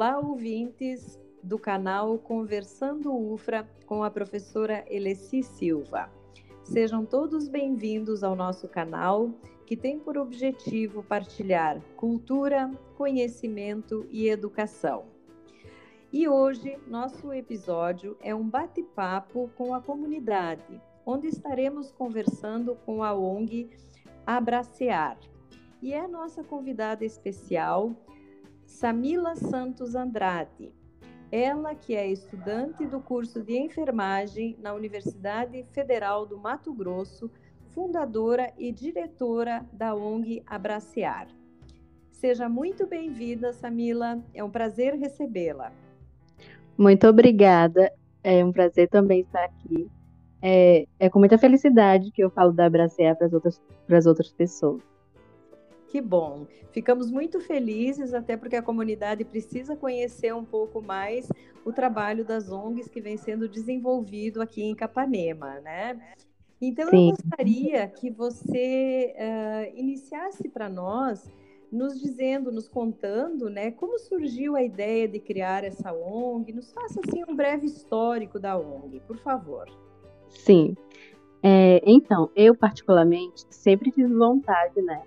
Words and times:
Olá, 0.00 0.18
ouvintes 0.18 1.20
do 1.42 1.58
canal 1.58 2.16
Conversando 2.16 3.14
UFRA 3.14 3.68
com 3.84 4.02
a 4.02 4.10
professora 4.10 4.82
Eleci 4.88 5.42
Silva. 5.42 6.10
Sejam 6.64 7.04
todos 7.04 7.48
bem-vindos 7.48 8.24
ao 8.24 8.34
nosso 8.34 8.66
canal, 8.66 9.30
que 9.66 9.76
tem 9.76 9.98
por 9.98 10.16
objetivo 10.16 11.02
partilhar 11.02 11.82
cultura, 11.98 12.70
conhecimento 12.96 14.06
e 14.10 14.26
educação. 14.26 15.04
E 16.10 16.26
hoje, 16.26 16.78
nosso 16.86 17.30
episódio 17.30 18.16
é 18.22 18.34
um 18.34 18.48
bate-papo 18.48 19.50
com 19.54 19.74
a 19.74 19.82
comunidade, 19.82 20.80
onde 21.04 21.26
estaremos 21.26 21.92
conversando 21.92 22.74
com 22.86 23.02
a 23.02 23.12
ONG 23.12 23.68
Abracear. 24.26 25.18
E 25.82 25.92
é 25.92 26.00
a 26.00 26.08
nossa 26.08 26.42
convidada 26.42 27.04
especial, 27.04 27.94
Samila 28.70 29.34
Santos 29.34 29.94
Andrade. 29.94 30.72
Ela 31.30 31.74
que 31.74 31.94
é 31.94 32.06
estudante 32.06 32.86
do 32.86 33.00
curso 33.00 33.42
de 33.42 33.58
enfermagem 33.58 34.56
na 34.62 34.72
Universidade 34.72 35.66
Federal 35.72 36.24
do 36.24 36.38
Mato 36.38 36.72
Grosso, 36.72 37.30
fundadora 37.74 38.50
e 38.56 38.72
diretora 38.72 39.66
da 39.72 39.94
ONG 39.94 40.42
Abracear. 40.46 41.26
Seja 42.10 42.48
muito 42.48 42.86
bem-vinda, 42.86 43.52
Samila. 43.52 44.22
É 44.32 44.42
um 44.42 44.50
prazer 44.50 44.94
recebê-la. 44.94 45.72
Muito 46.78 47.06
obrigada. 47.06 47.92
É 48.22 48.42
um 48.42 48.52
prazer 48.52 48.88
também 48.88 49.20
estar 49.20 49.44
aqui. 49.44 49.90
É, 50.40 50.86
é 50.98 51.10
com 51.10 51.18
muita 51.18 51.36
felicidade 51.36 52.10
que 52.12 52.22
eu 52.22 52.30
falo 52.30 52.52
da 52.52 52.64
Abracear 52.66 53.14
para 53.16 53.26
as 53.26 53.32
outras, 53.32 53.60
para 53.86 53.98
as 53.98 54.06
outras 54.06 54.32
pessoas. 54.32 54.89
Que 55.90 56.00
bom. 56.00 56.46
Ficamos 56.70 57.10
muito 57.10 57.40
felizes, 57.40 58.14
até 58.14 58.36
porque 58.36 58.54
a 58.54 58.62
comunidade 58.62 59.24
precisa 59.24 59.74
conhecer 59.74 60.32
um 60.32 60.44
pouco 60.44 60.80
mais 60.80 61.28
o 61.64 61.72
trabalho 61.72 62.24
das 62.24 62.48
ONGs 62.48 62.88
que 62.88 63.00
vem 63.00 63.16
sendo 63.16 63.48
desenvolvido 63.48 64.40
aqui 64.40 64.62
em 64.62 64.72
Capanema, 64.72 65.58
né? 65.58 66.00
Então, 66.62 66.88
Sim. 66.90 67.10
eu 67.10 67.16
gostaria 67.16 67.88
que 67.88 68.08
você 68.08 69.16
uh, 69.16 69.76
iniciasse 69.76 70.48
para 70.48 70.68
nós, 70.68 71.28
nos 71.72 71.98
dizendo, 71.98 72.52
nos 72.52 72.68
contando, 72.68 73.50
né, 73.50 73.72
como 73.72 73.98
surgiu 73.98 74.54
a 74.54 74.62
ideia 74.62 75.08
de 75.08 75.18
criar 75.18 75.64
essa 75.64 75.92
ONG. 75.92 76.52
Nos 76.52 76.70
faça, 76.70 77.00
assim, 77.04 77.24
um 77.28 77.34
breve 77.34 77.66
histórico 77.66 78.38
da 78.38 78.56
ONG, 78.56 79.00
por 79.08 79.18
favor. 79.18 79.66
Sim. 80.28 80.76
É, 81.42 81.80
então, 81.84 82.30
eu, 82.36 82.54
particularmente, 82.54 83.44
sempre 83.50 83.90
tive 83.90 84.14
vontade, 84.14 84.80
né, 84.82 85.02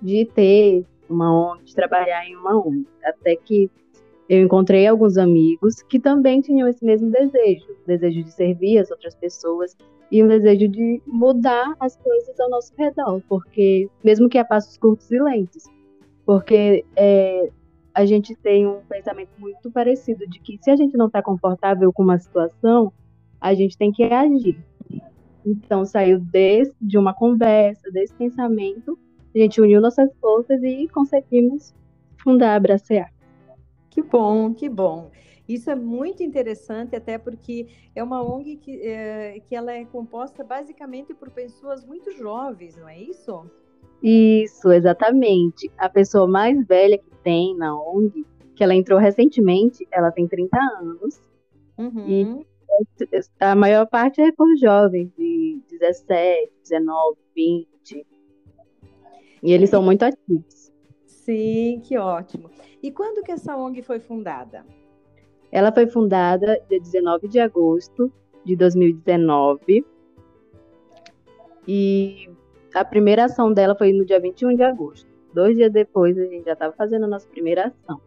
de 0.00 0.24
ter 0.26 0.84
uma 1.08 1.52
ONG, 1.52 1.64
de 1.64 1.74
trabalhar 1.74 2.26
em 2.26 2.36
uma 2.36 2.56
ONG. 2.56 2.86
Até 3.04 3.36
que 3.36 3.70
eu 4.28 4.42
encontrei 4.42 4.86
alguns 4.86 5.18
amigos 5.18 5.82
que 5.82 5.98
também 5.98 6.40
tinham 6.40 6.68
esse 6.68 6.84
mesmo 6.84 7.10
desejo, 7.10 7.66
desejo 7.86 8.22
de 8.22 8.30
servir 8.30 8.78
as 8.78 8.90
outras 8.90 9.14
pessoas 9.16 9.76
e 10.10 10.22
um 10.22 10.28
desejo 10.28 10.68
de 10.68 11.02
mudar 11.06 11.74
as 11.80 11.96
coisas 11.96 12.38
ao 12.38 12.48
nosso 12.48 12.72
redor, 12.76 13.20
porque 13.28 13.88
mesmo 14.04 14.28
que 14.28 14.38
a 14.38 14.44
passos 14.44 14.76
curtos 14.76 15.10
e 15.10 15.20
lentos, 15.20 15.64
porque 16.24 16.84
é, 16.96 17.50
a 17.94 18.04
gente 18.04 18.34
tem 18.36 18.66
um 18.66 18.80
pensamento 18.88 19.30
muito 19.38 19.70
parecido 19.70 20.26
de 20.28 20.38
que 20.40 20.58
se 20.62 20.70
a 20.70 20.76
gente 20.76 20.96
não 20.96 21.06
está 21.06 21.22
confortável 21.22 21.92
com 21.92 22.02
uma 22.02 22.18
situação, 22.18 22.92
a 23.40 23.52
gente 23.54 23.76
tem 23.76 23.90
que 23.90 24.04
agir. 24.04 24.58
Então 25.44 25.84
saiu 25.84 26.20
desde 26.20 26.74
de 26.80 26.98
uma 26.98 27.14
conversa, 27.14 27.90
desse 27.90 28.14
pensamento 28.14 28.98
a 29.34 29.38
gente 29.38 29.60
uniu 29.60 29.80
nossas 29.80 30.10
forças 30.20 30.62
e 30.62 30.88
conseguimos 30.88 31.74
fundar 32.22 32.56
a 32.56 32.60
Bracear. 32.60 33.12
Que 33.90 34.02
bom, 34.02 34.54
que 34.54 34.68
bom. 34.68 35.10
Isso 35.48 35.68
é 35.68 35.74
muito 35.74 36.22
interessante, 36.22 36.94
até 36.94 37.18
porque 37.18 37.66
é 37.94 38.02
uma 38.04 38.22
ONG 38.22 38.56
que, 38.56 38.80
é, 38.86 39.40
que 39.40 39.54
ela 39.54 39.72
é 39.72 39.84
composta 39.84 40.44
basicamente 40.44 41.12
por 41.12 41.28
pessoas 41.30 41.84
muito 41.84 42.12
jovens, 42.12 42.76
não 42.76 42.88
é 42.88 43.00
isso? 43.00 43.50
Isso, 44.00 44.70
exatamente. 44.70 45.70
A 45.76 45.88
pessoa 45.88 46.28
mais 46.28 46.64
velha 46.66 46.96
que 46.96 47.10
tem 47.24 47.56
na 47.56 47.76
ONG, 47.76 48.24
que 48.54 48.62
ela 48.62 48.74
entrou 48.74 48.98
recentemente, 48.98 49.86
ela 49.90 50.12
tem 50.12 50.28
30 50.28 50.56
anos. 50.80 51.20
Uhum. 51.76 52.08
E 52.08 52.46
a 53.40 53.54
maior 53.56 53.86
parte 53.86 54.20
é 54.20 54.30
por 54.30 54.56
jovens 54.56 55.10
de 55.16 55.60
17, 55.68 56.52
19, 56.62 57.18
20. 57.34 58.06
E 59.42 59.52
eles 59.52 59.70
são 59.70 59.82
muito 59.82 60.02
ativos. 60.02 60.72
Sim, 61.06 61.80
que 61.84 61.96
ótimo. 61.96 62.50
E 62.82 62.90
quando 62.90 63.22
que 63.22 63.32
essa 63.32 63.56
ONG 63.56 63.82
foi 63.82 64.00
fundada? 64.00 64.64
Ela 65.52 65.72
foi 65.72 65.86
fundada 65.86 66.60
dia 66.68 66.80
19 66.80 67.28
de 67.28 67.40
agosto 67.40 68.12
de 68.44 68.56
2019. 68.56 69.84
E 71.66 72.30
a 72.74 72.84
primeira 72.84 73.24
ação 73.24 73.52
dela 73.52 73.74
foi 73.74 73.92
no 73.92 74.04
dia 74.04 74.20
21 74.20 74.56
de 74.56 74.62
agosto. 74.62 75.08
Dois 75.34 75.56
dias 75.56 75.72
depois 75.72 76.18
a 76.18 76.24
gente 76.24 76.44
já 76.44 76.52
estava 76.52 76.74
fazendo 76.74 77.04
a 77.04 77.08
nossa 77.08 77.28
primeira 77.28 77.68
ação. 77.68 78.00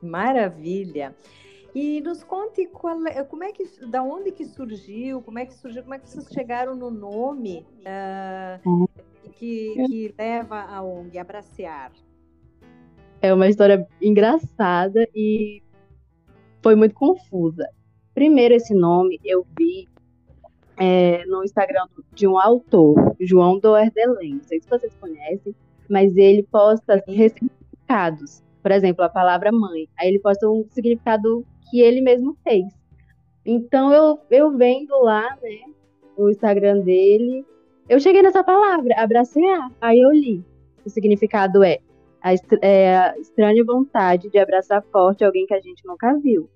Maravilha. 0.00 1.14
E 1.74 2.00
nos 2.00 2.24
conte 2.24 2.62
é, 2.62 3.22
como 3.22 3.44
é 3.44 3.52
que, 3.52 3.64
da 3.86 4.02
onde 4.02 4.32
que 4.32 4.46
surgiu, 4.46 5.20
como 5.20 5.38
é 5.38 5.44
que 5.44 5.52
surgiu, 5.52 5.82
como 5.82 5.94
é 5.94 5.98
que 5.98 6.08
vocês 6.08 6.26
chegaram 6.32 6.74
no 6.74 6.90
nome 6.90 7.66
uh, 7.80 8.88
que, 9.36 9.74
que 9.86 10.14
leva 10.18 10.60
a 10.60 10.82
ONG 10.82 11.18
a 11.18 11.20
Abracear? 11.22 11.92
É 13.20 13.32
uma 13.32 13.48
história 13.48 13.86
engraçada 14.00 15.08
e 15.14 15.62
foi 16.62 16.74
muito 16.74 16.94
confusa. 16.94 17.68
Primeiro, 18.14 18.54
esse 18.54 18.74
nome 18.74 19.20
eu 19.24 19.46
vi 19.58 19.88
é, 20.76 21.24
no 21.26 21.44
Instagram 21.44 21.86
de 22.12 22.26
um 22.26 22.38
autor, 22.38 23.14
João 23.20 23.58
Doerdelém. 23.58 24.34
Não 24.34 24.44
sei 24.44 24.60
se 24.60 24.68
vocês 24.68 24.94
conhecem, 25.00 25.54
mas 25.88 26.16
ele 26.16 26.42
posta 26.42 27.02
significados. 27.04 28.42
Por 28.62 28.72
exemplo, 28.72 29.04
a 29.04 29.08
palavra 29.08 29.52
mãe. 29.52 29.88
Aí 29.98 30.08
ele 30.08 30.18
posta 30.18 30.48
um 30.48 30.66
significado 30.70 31.46
que 31.70 31.80
ele 31.80 32.00
mesmo 32.00 32.36
fez. 32.42 32.66
Então 33.44 33.92
eu, 33.92 34.18
eu 34.30 34.56
vendo 34.56 34.98
lá, 35.02 35.36
né, 35.42 35.72
o 36.16 36.28
Instagram 36.28 36.80
dele, 36.80 37.44
eu 37.88 38.00
cheguei 38.00 38.22
nessa 38.22 38.42
palavra, 38.42 38.94
abracear. 38.96 39.70
Aí 39.80 40.00
eu 40.00 40.10
li. 40.10 40.44
O 40.84 40.90
significado 40.90 41.62
é 41.62 41.78
a, 42.22 42.32
é 42.62 42.96
a 42.96 43.18
estranha 43.18 43.64
vontade 43.64 44.28
de 44.28 44.38
abraçar 44.38 44.82
forte 44.90 45.24
alguém 45.24 45.46
que 45.46 45.54
a 45.54 45.60
gente 45.60 45.84
nunca 45.86 46.14
viu. 46.18 46.48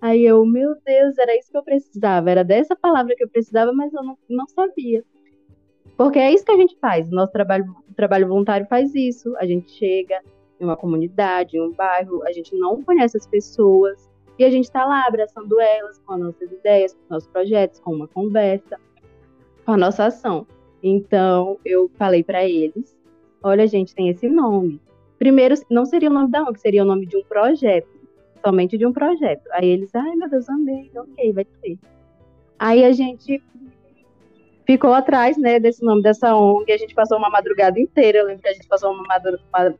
Aí 0.00 0.24
eu, 0.24 0.44
meu 0.44 0.74
Deus, 0.84 1.18
era 1.18 1.36
isso 1.36 1.50
que 1.50 1.56
eu 1.56 1.62
precisava, 1.62 2.30
era 2.30 2.44
dessa 2.44 2.76
palavra 2.76 3.14
que 3.16 3.24
eu 3.24 3.28
precisava, 3.28 3.72
mas 3.72 3.92
eu 3.94 4.02
não, 4.02 4.18
não 4.28 4.46
sabia. 4.46 5.02
Porque 5.96 6.18
é 6.18 6.32
isso 6.32 6.44
que 6.44 6.52
a 6.52 6.56
gente 6.56 6.76
faz, 6.78 7.08
o 7.08 7.14
nosso 7.14 7.32
trabalho, 7.32 7.74
trabalho 7.96 8.28
voluntário 8.28 8.66
faz 8.66 8.94
isso. 8.94 9.34
A 9.38 9.46
gente 9.46 9.70
chega 9.70 10.20
em 10.60 10.64
uma 10.64 10.76
comunidade, 10.76 11.56
em 11.56 11.60
um 11.60 11.72
bairro, 11.72 12.22
a 12.24 12.32
gente 12.32 12.54
não 12.54 12.82
conhece 12.82 13.16
as 13.16 13.26
pessoas, 13.26 14.08
e 14.38 14.44
a 14.44 14.50
gente 14.50 14.64
está 14.64 14.84
lá 14.84 15.06
abraçando 15.06 15.58
elas 15.58 15.98
com 16.00 16.12
as 16.12 16.20
nossas 16.20 16.52
ideias, 16.52 16.92
com 16.94 17.02
os 17.02 17.08
nossos 17.08 17.28
projetos, 17.28 17.80
com 17.80 17.94
uma 17.94 18.06
conversa, 18.06 18.78
com 19.64 19.72
a 19.72 19.76
nossa 19.76 20.04
ação. 20.04 20.46
Então 20.82 21.58
eu 21.64 21.90
falei 21.96 22.22
para 22.22 22.44
eles: 22.44 22.96
olha, 23.42 23.66
gente 23.66 23.94
tem 23.94 24.08
esse 24.08 24.28
nome. 24.28 24.80
Primeiro, 25.18 25.54
não 25.70 25.86
seria 25.86 26.10
o 26.10 26.12
nome 26.12 26.30
da 26.30 26.42
ONG, 26.42 26.60
seria 26.60 26.82
o 26.82 26.86
nome 26.86 27.06
de 27.06 27.16
um 27.16 27.22
projeto, 27.24 27.88
somente 28.44 28.76
de 28.76 28.86
um 28.86 28.92
projeto. 28.92 29.42
Aí 29.52 29.68
eles, 29.68 29.94
ai 29.94 30.14
meu 30.14 30.28
Deus, 30.28 30.48
amei, 30.48 30.90
ok, 30.94 31.32
vai 31.32 31.44
ter. 31.44 31.78
Aí 32.58 32.84
a 32.84 32.92
gente 32.92 33.42
ficou 34.66 34.92
atrás, 34.92 35.36
né, 35.38 35.58
desse 35.60 35.82
nome 35.84 36.02
dessa 36.02 36.36
ONG. 36.36 36.70
A 36.72 36.78
gente 36.78 36.94
passou 36.94 37.16
uma 37.18 37.30
madrugada 37.30 37.80
inteira. 37.80 38.18
Eu 38.18 38.26
lembro 38.26 38.42
que 38.42 38.48
a 38.48 38.52
gente 38.52 38.68
passou 38.68 38.92
uma 38.92 39.04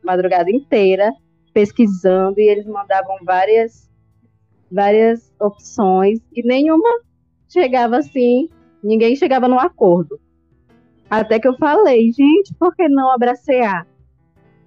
madrugada 0.03 0.49
inteira 0.49 1.11
pesquisando 1.53 2.39
e 2.39 2.47
eles 2.47 2.65
mandavam 2.65 3.17
várias 3.23 3.87
várias 4.71 5.33
opções 5.39 6.19
e 6.33 6.45
nenhuma 6.45 6.89
chegava 7.47 7.97
assim, 7.97 8.49
ninguém 8.83 9.15
chegava 9.15 9.47
num 9.47 9.59
acordo. 9.59 10.19
Até 11.09 11.39
que 11.39 11.47
eu 11.47 11.55
falei, 11.57 12.11
gente, 12.11 12.53
por 12.55 12.75
que 12.75 12.87
não 12.89 13.11
abracear? 13.11 13.87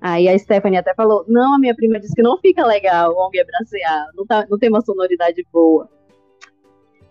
Aí 0.00 0.28
a 0.28 0.38
Stephanie 0.38 0.78
até 0.78 0.94
falou, 0.94 1.24
não, 1.28 1.56
a 1.56 1.58
minha 1.58 1.74
prima 1.74 2.00
disse 2.00 2.14
que 2.14 2.22
não 2.22 2.38
fica 2.38 2.64
legal 2.64 3.14
ONG 3.14 3.38
abracear, 3.38 4.06
não, 4.14 4.26
tá, 4.26 4.46
não 4.48 4.58
tem 4.58 4.70
uma 4.70 4.80
sonoridade 4.80 5.46
boa. 5.52 5.88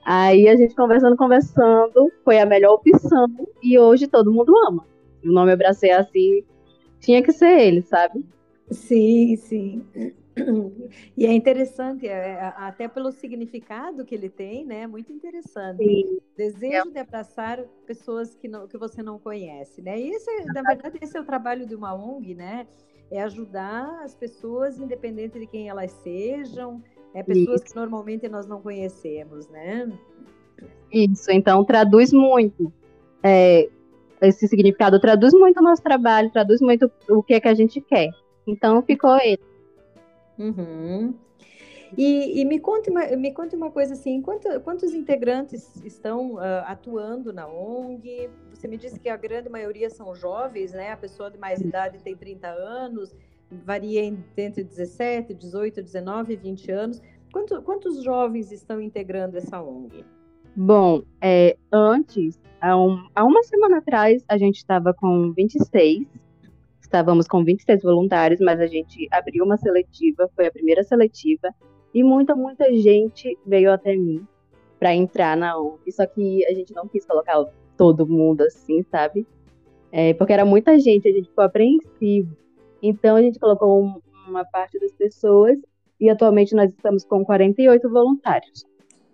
Aí 0.03 0.49
a 0.49 0.55
gente 0.55 0.73
conversando, 0.73 1.15
conversando, 1.15 2.11
foi 2.25 2.39
a 2.39 2.45
melhor 2.45 2.73
opção 2.73 3.27
e 3.61 3.77
hoje 3.77 4.07
todo 4.07 4.31
mundo 4.31 4.51
ama. 4.67 4.83
O 5.23 5.31
nome 5.31 5.51
abracear 5.51 6.01
assim, 6.01 6.43
tinha 6.99 7.21
que 7.21 7.31
ser 7.31 7.59
ele, 7.59 7.83
sabe? 7.83 8.25
Sim, 8.71 9.35
sim. 9.35 9.85
E 11.17 11.25
é 11.25 11.33
interessante, 11.33 12.07
é, 12.07 12.11
é, 12.11 12.53
até 12.57 12.87
pelo 12.87 13.11
significado 13.11 14.05
que 14.05 14.15
ele 14.15 14.29
tem, 14.29 14.65
né? 14.65 14.87
Muito 14.87 15.11
interessante. 15.11 15.83
Sim. 15.83 16.19
Desejo 16.37 16.89
é. 16.89 16.91
de 16.91 16.99
abraçar 16.99 17.63
pessoas 17.85 18.35
que, 18.35 18.47
não, 18.47 18.67
que 18.67 18.77
você 18.77 19.03
não 19.03 19.19
conhece, 19.19 19.81
né? 19.81 19.99
E 19.99 20.09
esse, 20.09 20.45
na 20.45 20.61
verdade, 20.61 20.97
esse 21.01 21.17
é 21.17 21.21
o 21.21 21.25
trabalho 21.25 21.65
de 21.65 21.75
uma 21.75 21.93
ONG, 21.93 22.33
né? 22.35 22.67
É 23.11 23.21
ajudar 23.21 24.03
as 24.03 24.15
pessoas, 24.15 24.79
independente 24.79 25.39
de 25.39 25.47
quem 25.47 25.67
elas 25.67 25.91
sejam, 25.91 26.81
é 27.13 27.23
pessoas 27.23 27.61
Isso. 27.61 27.73
que 27.73 27.75
normalmente 27.75 28.29
nós 28.29 28.47
não 28.47 28.61
conhecemos, 28.61 29.47
né? 29.49 29.91
Isso, 30.91 31.31
então 31.31 31.63
traduz 31.63 32.13
muito. 32.13 32.71
É, 33.23 33.69
esse 34.21 34.47
significado 34.47 34.99
traduz 34.99 35.33
muito 35.33 35.59
o 35.59 35.63
nosso 35.63 35.81
trabalho, 35.81 36.31
traduz 36.31 36.61
muito 36.61 36.91
o 37.09 37.23
que 37.23 37.33
é 37.33 37.39
que 37.39 37.47
a 37.47 37.53
gente 37.53 37.81
quer. 37.81 38.09
Então 38.45 38.81
ficou 38.81 39.17
ele. 39.17 39.48
Uhum. 40.39 41.13
E, 41.97 42.41
e, 42.41 42.45
me, 42.45 42.59
conte 42.59 42.89
uma, 42.89 43.05
me 43.17 43.33
conte 43.33 43.55
uma 43.55 43.71
coisa 43.71 43.93
assim, 43.93 44.21
quanto, 44.21 44.47
quantos 44.61 44.93
integrantes 44.93 45.75
estão 45.83 46.35
uh, 46.35 46.63
atuando 46.65 47.33
na 47.33 47.47
ONG? 47.47 48.29
Você 48.53 48.67
me 48.67 48.77
disse 48.77 48.99
que 48.99 49.09
a 49.09 49.17
grande 49.17 49.49
maioria 49.49 49.89
são 49.89 50.13
jovens, 50.15 50.71
né? 50.71 50.91
A 50.91 50.97
pessoa 50.97 51.31
de 51.31 51.37
mais 51.37 51.59
idade 51.59 51.99
tem 51.99 52.15
30 52.15 52.47
anos, 52.47 53.15
varia 53.65 54.03
entre 54.03 54.63
17, 54.63 55.33
18, 55.33 55.81
19 55.81 56.33
e 56.33 56.35
20 56.35 56.71
anos. 56.71 57.01
Quanto, 57.31 57.61
quantos 57.61 58.03
jovens 58.03 58.51
estão 58.51 58.79
integrando 58.81 59.37
essa 59.37 59.61
ONG? 59.61 60.05
Bom, 60.55 61.03
é, 61.21 61.57
antes, 61.71 62.39
há, 62.59 62.77
um, 62.77 63.07
há 63.15 63.23
uma 63.23 63.43
semana 63.43 63.77
atrás, 63.77 64.23
a 64.27 64.37
gente 64.37 64.57
estava 64.57 64.93
com 64.93 65.31
26 65.33 66.05
Estávamos 66.89 67.27
com 67.27 67.43
26 67.43 67.83
voluntários, 67.83 68.39
mas 68.41 68.59
a 68.59 68.65
gente 68.65 69.07
abriu 69.11 69.45
uma 69.45 69.57
seletiva, 69.57 70.27
foi 70.35 70.47
a 70.47 70.51
primeira 70.51 70.83
seletiva, 70.83 71.53
e 71.93 72.03
muita, 72.03 72.35
muita 72.35 72.65
gente 72.73 73.37
veio 73.45 73.71
até 73.71 73.95
mim 73.95 74.25
para 74.79 74.95
entrar 74.95 75.37
na 75.37 75.55
ONG. 75.55 75.91
Só 75.91 76.07
que 76.07 76.43
a 76.47 76.53
gente 76.55 76.73
não 76.73 76.87
quis 76.87 77.05
colocar 77.05 77.45
todo 77.77 78.07
mundo 78.07 78.41
assim, 78.41 78.81
sabe? 78.89 79.27
É, 79.91 80.15
porque 80.15 80.33
era 80.33 80.43
muita 80.43 80.79
gente, 80.79 81.07
a 81.07 81.11
gente 81.11 81.29
ficou 81.29 81.43
apreensivo. 81.43 82.35
Então 82.81 83.15
a 83.15 83.21
gente 83.21 83.37
colocou 83.37 83.83
um, 83.83 84.01
uma 84.27 84.43
parte 84.43 84.79
das 84.79 84.91
pessoas 84.93 85.59
e 86.01 86.09
atualmente 86.09 86.55
nós 86.55 86.71
estamos 86.71 87.05
com 87.05 87.23
48 87.23 87.87
voluntários. 87.87 88.65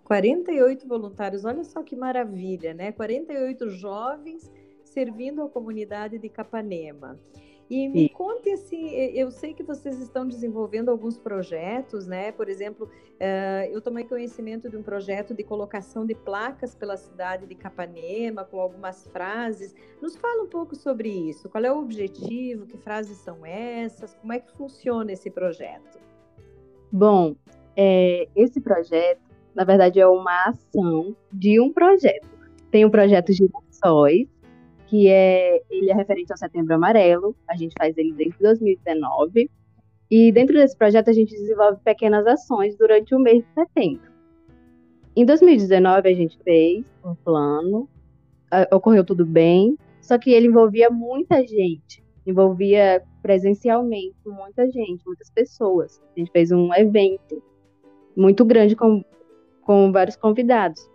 48 0.04 0.88
voluntários, 0.88 1.44
olha 1.44 1.62
só 1.62 1.82
que 1.82 1.94
maravilha, 1.94 2.72
né? 2.72 2.90
48 2.92 3.68
jovens 3.68 4.50
servindo 4.82 5.42
a 5.42 5.48
comunidade 5.50 6.18
de 6.18 6.30
Capanema. 6.30 7.18
E 7.68 7.88
me 7.88 8.08
conte 8.08 8.48
assim, 8.50 8.90
eu 8.90 9.28
sei 9.30 9.52
que 9.52 9.62
vocês 9.62 10.00
estão 10.00 10.26
desenvolvendo 10.26 10.88
alguns 10.88 11.18
projetos, 11.18 12.06
né? 12.06 12.30
Por 12.30 12.48
exemplo, 12.48 12.86
uh, 12.86 13.66
eu 13.72 13.80
tomei 13.80 14.04
conhecimento 14.04 14.70
de 14.70 14.76
um 14.76 14.82
projeto 14.84 15.34
de 15.34 15.42
colocação 15.42 16.06
de 16.06 16.14
placas 16.14 16.76
pela 16.76 16.96
cidade 16.96 17.44
de 17.44 17.56
Capanema, 17.56 18.44
com 18.44 18.60
algumas 18.60 19.08
frases. 19.08 19.74
Nos 20.00 20.14
fala 20.16 20.44
um 20.44 20.48
pouco 20.48 20.76
sobre 20.76 21.08
isso. 21.08 21.48
Qual 21.48 21.64
é 21.64 21.72
o 21.72 21.80
objetivo? 21.80 22.66
Que 22.66 22.78
frases 22.78 23.18
são 23.18 23.44
essas? 23.44 24.14
Como 24.14 24.32
é 24.32 24.38
que 24.38 24.52
funciona 24.52 25.10
esse 25.10 25.28
projeto? 25.28 25.98
Bom, 26.92 27.34
é, 27.76 28.28
esse 28.36 28.60
projeto, 28.60 29.20
na 29.54 29.64
verdade, 29.64 29.98
é 29.98 30.06
uma 30.06 30.50
ação 30.50 31.16
de 31.32 31.60
um 31.60 31.72
projeto. 31.72 32.28
Tem 32.70 32.84
um 32.84 32.90
projeto 32.90 33.32
Girassóis, 33.32 34.28
que 34.86 35.08
é 35.08 35.62
ele 35.70 35.90
é 35.90 35.94
referente 35.94 36.32
ao 36.32 36.38
Setembro 36.38 36.74
Amarelo. 36.74 37.36
A 37.48 37.56
gente 37.56 37.74
faz 37.78 37.96
ele 37.96 38.12
desde 38.12 38.38
2019. 38.40 39.50
E 40.10 40.32
dentro 40.32 40.54
desse 40.54 40.76
projeto 40.76 41.10
a 41.10 41.12
gente 41.12 41.30
desenvolve 41.30 41.80
pequenas 41.84 42.26
ações 42.26 42.76
durante 42.76 43.14
o 43.14 43.18
mês 43.18 43.44
de 43.44 43.52
setembro. 43.54 44.10
Em 45.16 45.24
2019 45.24 46.08
a 46.08 46.14
gente 46.14 46.38
fez 46.44 46.84
um 47.04 47.14
plano, 47.14 47.88
ocorreu 48.72 49.04
tudo 49.04 49.26
bem, 49.26 49.76
só 50.00 50.16
que 50.18 50.30
ele 50.30 50.46
envolvia 50.46 50.90
muita 50.90 51.44
gente, 51.44 52.04
envolvia 52.24 53.02
presencialmente 53.22 54.14
muita 54.24 54.70
gente, 54.70 55.02
muitas 55.04 55.30
pessoas. 55.30 56.00
A 56.14 56.20
gente 56.20 56.30
fez 56.30 56.52
um 56.52 56.72
evento 56.72 57.42
muito 58.16 58.44
grande 58.44 58.76
com, 58.76 59.04
com 59.62 59.90
vários 59.90 60.16
convidados 60.16 60.88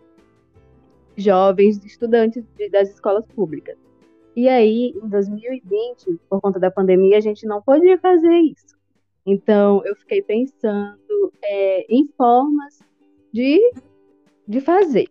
jovens 1.17 1.83
estudantes 1.85 2.43
de, 2.57 2.69
das 2.69 2.89
escolas 2.89 3.25
públicas. 3.27 3.77
E 4.41 4.49
aí, 4.49 4.91
em 4.95 5.07
2020, 5.07 6.19
por 6.27 6.41
conta 6.41 6.59
da 6.59 6.71
pandemia, 6.71 7.15
a 7.15 7.21
gente 7.21 7.45
não 7.45 7.61
podia 7.61 7.95
fazer 7.99 8.39
isso. 8.39 8.75
Então, 9.23 9.83
eu 9.85 9.95
fiquei 9.95 10.19
pensando 10.19 11.31
é, 11.43 11.85
em 11.87 12.07
formas 12.17 12.79
de, 13.31 13.61
de 14.47 14.59
fazer. 14.59 15.07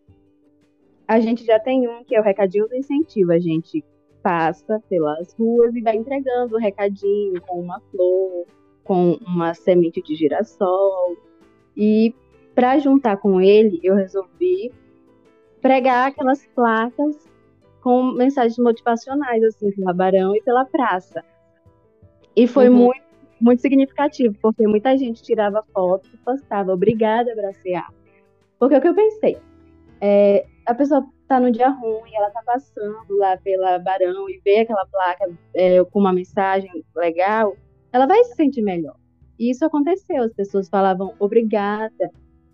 A 1.07 1.21
gente 1.21 1.45
já 1.45 1.61
tem 1.61 1.89
um 1.89 2.03
que 2.03 2.17
é 2.17 2.21
o 2.21 2.25
recadinho 2.25 2.67
do 2.67 2.75
incentivo. 2.75 3.31
A 3.31 3.39
gente 3.39 3.85
passa 4.21 4.83
pelas 4.89 5.33
ruas 5.35 5.77
e 5.77 5.81
vai 5.81 5.95
entregando 5.95 6.57
o 6.57 6.59
recadinho 6.59 7.41
com 7.43 7.61
uma 7.61 7.79
flor, 7.93 8.47
com 8.83 9.13
uma 9.25 9.55
semente 9.55 10.03
de 10.03 10.17
girassol. 10.17 11.17
E 11.77 12.13
para 12.53 12.81
juntar 12.81 13.17
com 13.19 13.41
ele, 13.41 13.79
eu 13.85 13.95
resolvi 13.95 14.73
pregar 15.61 16.09
aquelas 16.09 16.45
placas 16.49 17.30
com 17.83 18.13
mensagens 18.13 18.59
motivacionais, 18.59 19.43
assim, 19.43 19.71
pela 19.73 19.93
Barão 19.93 20.35
e 20.35 20.43
pela 20.43 20.65
praça. 20.65 21.25
E 22.37 22.47
foi 22.47 22.69
uhum. 22.69 22.77
muito, 22.77 23.03
muito 23.41 23.63
significativo, 23.63 24.35
porque 24.41 24.67
muita 24.67 24.97
gente 24.97 25.23
tirava 25.23 25.65
foto 25.73 26.09
e 26.13 26.17
postava, 26.19 26.73
obrigada, 26.73 27.35
Bracear. 27.35 27.89
Porque 28.59 28.77
o 28.77 28.81
que 28.81 28.89
eu 28.89 28.95
pensei, 28.95 29.39
é, 30.01 30.47
a 30.67 30.75
pessoa 30.75 31.05
tá 31.27 31.41
no 31.41 31.51
dia 31.51 31.69
ruim, 31.69 32.15
ela 32.15 32.31
tá 32.31 32.43
passando 32.45 33.17
lá 33.17 33.37
pela 33.39 33.79
Barão 33.79 34.29
e 34.29 34.41
vê 34.45 34.59
aquela 34.61 34.85
placa 34.87 35.31
é, 35.55 35.83
com 35.85 35.99
uma 35.99 36.13
mensagem 36.13 36.85
legal, 36.95 37.57
ela 37.93 38.07
vai 38.07 38.23
se 38.25 38.35
sentir 38.35 38.63
melhor. 38.63 38.97
E 39.39 39.51
isso 39.51 39.65
aconteceu, 39.65 40.23
as 40.23 40.33
pessoas 40.35 40.69
falavam 40.69 41.15
obrigada, 41.19 42.11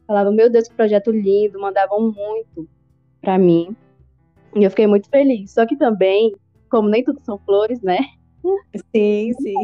falavam, 0.06 0.32
meu 0.32 0.49
Deus, 0.49 0.69
que 0.69 0.75
projeto 0.75 1.11
lindo, 1.11 1.61
mandavam 1.61 2.12
muito 2.12 2.69
para 3.20 3.38
mim. 3.38 3.76
E 4.56 4.64
eu 4.64 4.70
fiquei 4.70 4.86
muito 4.86 5.08
feliz. 5.10 5.50
Só 5.50 5.66
que 5.66 5.76
também, 5.76 6.34
como 6.70 6.88
nem 6.88 7.04
tudo 7.04 7.20
são 7.22 7.38
flores, 7.38 7.80
né? 7.82 7.98
Sim, 8.94 9.32
sim. 9.34 9.54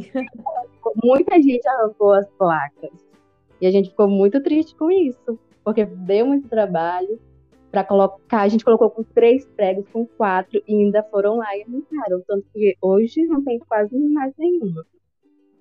Muita 1.02 1.40
gente 1.40 1.66
arrancou 1.66 2.12
as 2.12 2.28
placas. 2.32 2.90
E 3.60 3.66
a 3.66 3.70
gente 3.70 3.90
ficou 3.90 4.08
muito 4.08 4.42
triste 4.42 4.74
com 4.74 4.90
isso, 4.90 5.38
porque 5.64 5.84
deu 5.84 6.26
muito 6.26 6.48
trabalho 6.48 7.18
para 7.70 7.84
colocar. 7.84 8.42
A 8.42 8.48
gente 8.48 8.64
colocou 8.64 8.90
com 8.90 9.02
três 9.02 9.46
pregos, 9.46 9.88
com 9.88 10.04
quatro, 10.04 10.62
e 10.66 10.74
ainda 10.74 11.02
foram 11.04 11.36
lá 11.36 11.56
e 11.56 11.62
arrancaram. 11.62 12.22
Tanto 12.26 12.46
que 12.52 12.76
hoje 12.82 13.24
não 13.26 13.42
tem 13.42 13.58
quase 13.60 13.96
mais 13.96 14.34
nenhuma. 14.36 14.84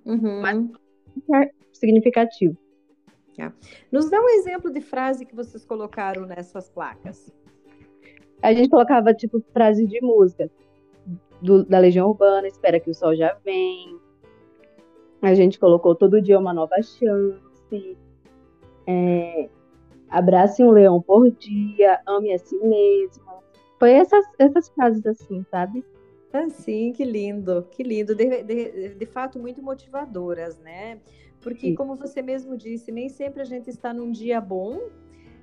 Uhum. 0.06 0.42
Mas 0.42 0.66
é 1.36 1.52
significativo. 1.72 2.58
Tá. 3.38 3.54
Nos 3.92 4.10
dá 4.10 4.20
um 4.20 4.30
exemplo 4.30 4.70
de 4.70 4.82
frase 4.82 5.26
que 5.26 5.36
vocês 5.36 5.64
colocaram 5.64 6.26
nessas 6.26 6.70
placas. 6.70 7.32
A 8.42 8.54
gente 8.54 8.70
colocava, 8.70 9.14
tipo, 9.14 9.44
frases 9.54 9.88
de 9.88 10.02
música. 10.02 10.50
Do, 11.42 11.64
da 11.64 11.80
Legião 11.80 12.08
Urbana, 12.10 12.48
Espera 12.48 12.80
que 12.80 12.90
o 12.90 12.94
Sol 12.94 13.16
já 13.16 13.36
vem. 13.44 14.00
A 15.22 15.34
gente 15.34 15.60
colocou 15.60 15.96
Todo 15.96 16.22
Dia 16.22 16.40
Uma 16.40 16.54
Nova 16.54 16.82
Chance. 16.82 17.98
É, 18.88 19.50
abrace 20.10 20.64
um 20.64 20.72
leão 20.72 21.02
por 21.02 21.30
dia. 21.32 22.00
Ame 22.08 22.34
a 22.34 22.40
si 22.40 22.58
mesmo. 22.58 23.24
Foi 23.80 23.92
essas, 23.92 24.26
essas 24.38 24.70
frases 24.70 25.06
assim, 25.06 25.44
sabe? 25.50 25.84
Ah, 26.34 26.50
sim, 26.50 26.94
que 26.94 27.04
lindo, 27.04 27.68
que 27.72 27.84
lindo. 27.84 28.16
De, 28.16 28.44
de, 28.44 28.96
de 28.96 29.06
fato, 29.06 29.40
muito 29.40 29.62
motivadoras, 29.62 30.58
né? 30.60 31.00
Porque, 31.42 31.68
sim. 31.68 31.76
como 31.76 31.96
você 31.96 32.22
mesmo 32.22 32.56
disse, 32.56 32.92
nem 32.92 33.10
sempre 33.10 33.42
a 33.42 33.46
gente 33.46 33.70
está 33.70 33.94
num 33.94 34.12
dia 34.12 34.40
bom, 34.40 34.80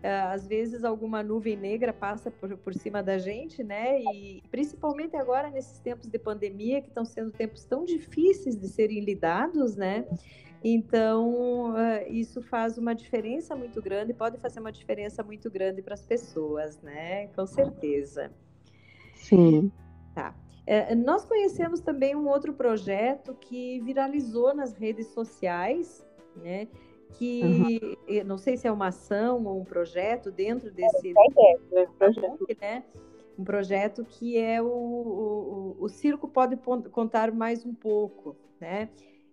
às 0.03 0.47
vezes 0.47 0.85
alguma 0.85 1.23
nuvem 1.23 1.57
negra 1.57 1.93
passa 1.93 2.31
por, 2.31 2.57
por 2.59 2.75
cima 2.75 3.03
da 3.03 3.19
gente, 3.19 3.65
né? 3.65 4.01
E 4.01 4.43
principalmente 4.51 5.17
agora 5.17 5.51
nesses 5.51 5.79
tempos 5.81 6.09
de 6.09 6.19
pandemia, 6.19 6.81
que 6.81 6.89
estão 6.89 7.05
sendo 7.05 7.31
tempos 7.33 7.65
tão 7.65 7.85
difíceis 7.85 8.59
de 8.59 8.69
serem 8.69 9.01
lidados, 9.01 9.77
né? 9.77 10.07
Então, 10.63 11.71
uh, 11.71 12.09
isso 12.09 12.43
faz 12.43 12.79
uma 12.79 12.95
diferença 12.95 13.55
muito 13.55 13.81
grande, 13.81 14.13
pode 14.13 14.39
fazer 14.39 14.61
uma 14.61 14.73
diferença 14.73 15.23
muito 15.23 15.51
grande 15.51 15.83
para 15.83 15.95
as 15.95 16.03
pessoas, 16.03 16.81
né? 16.83 17.29
Com 17.29 17.47
certeza. 17.47 18.33
Sim. 19.15 19.71
Tá. 20.15 20.35
Uh, 20.67 20.97
nós 20.97 21.25
conhecemos 21.25 21.81
também 21.81 22.17
um 22.17 22.29
outro 22.29 22.53
projeto 22.53 23.35
que 23.35 23.81
viralizou 23.81 24.55
nas 24.55 24.75
redes 24.75 25.07
sociais, 25.09 26.05
né? 26.37 26.69
Que 27.15 27.97
uhum. 28.09 28.25
não 28.25 28.39
sei 28.39 28.57
se 28.57 28.67
é 28.67 28.73
uma 28.73 28.89
ação 28.89 29.45
ou 29.45 29.61
um 29.61 29.65
projeto 29.65 30.31
dentro 30.31 30.71
desse 30.71 31.09
é, 31.09 31.81
é, 31.81 31.87
projeto. 31.99 32.47
né? 32.61 32.85
um 33.39 33.45
projeto 33.45 34.05
que 34.05 34.37
é 34.37 34.61
o, 34.61 34.67
o, 34.67 35.77
o 35.79 35.89
circo 35.89 36.27
pode 36.27 36.57
contar 36.91 37.33
mais 37.33 37.65
um 37.65 37.73
pouco, 37.73 38.37
né? 38.61 38.89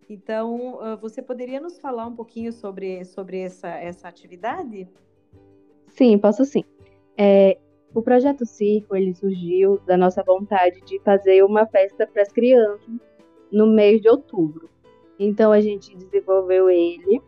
Então, 0.08 0.78
você 1.02 1.20
poderia 1.20 1.60
nos 1.60 1.80
falar 1.80 2.06
um 2.06 2.16
pouquinho 2.16 2.54
sobre, 2.54 3.04
sobre 3.06 3.40
essa, 3.40 3.70
essa 3.70 4.08
atividade? 4.08 4.88
Sim, 5.88 6.20
posso 6.20 6.46
sim. 6.46 6.64
É, 7.18 7.58
o 7.94 8.02
projeto 8.02 8.46
Circo 8.46 8.96
ele 8.96 9.16
surgiu 9.16 9.80
da 9.86 9.96
nossa 9.96 10.22
vontade 10.22 10.82
de 10.82 11.00
fazer 11.00 11.44
uma 11.44 11.66
festa 11.66 12.06
para 12.06 12.22
as 12.22 12.32
crianças 12.32 12.94
no 13.52 13.66
mês 13.66 14.02
de 14.02 14.10
outubro. 14.10 14.70
Então 15.18 15.52
a 15.52 15.62
gente 15.62 15.96
desenvolveu 15.96 16.70
ele. 16.70 17.22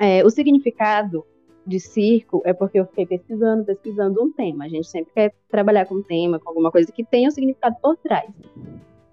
É, 0.00 0.24
o 0.24 0.30
significado 0.30 1.24
de 1.66 1.80
circo 1.80 2.42
é 2.44 2.52
porque 2.52 2.78
eu 2.78 2.86
fiquei 2.86 3.06
pesquisando, 3.06 3.64
pesquisando 3.64 4.22
um 4.22 4.32
tema. 4.32 4.64
A 4.64 4.68
gente 4.68 4.86
sempre 4.86 5.12
quer 5.14 5.34
trabalhar 5.48 5.86
com 5.86 5.96
um 5.96 6.02
tema, 6.02 6.38
com 6.38 6.48
alguma 6.48 6.70
coisa 6.70 6.92
que 6.92 7.04
tenha 7.04 7.28
um 7.28 7.32
significado 7.32 7.76
por 7.80 7.96
trás. 7.96 8.30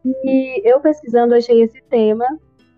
E 0.04 0.62
eu 0.68 0.80
pesquisando 0.80 1.36
achei 1.36 1.62
esse 1.62 1.82
tema, 1.84 2.26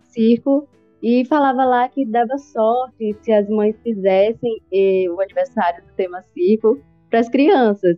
circo, 0.03 0.67
e 1.01 1.25
falava 1.25 1.65
lá 1.65 1.89
que 1.89 2.05
dava 2.05 2.37
sorte 2.37 3.15
se 3.21 3.31
as 3.31 3.49
mães 3.49 3.75
fizessem 3.81 4.61
eh, 4.71 5.09
o 5.09 5.19
aniversário 5.19 5.83
do 5.83 5.91
tema 5.93 6.21
circo 6.21 6.81
para 7.09 7.19
as 7.19 7.29
crianças. 7.29 7.97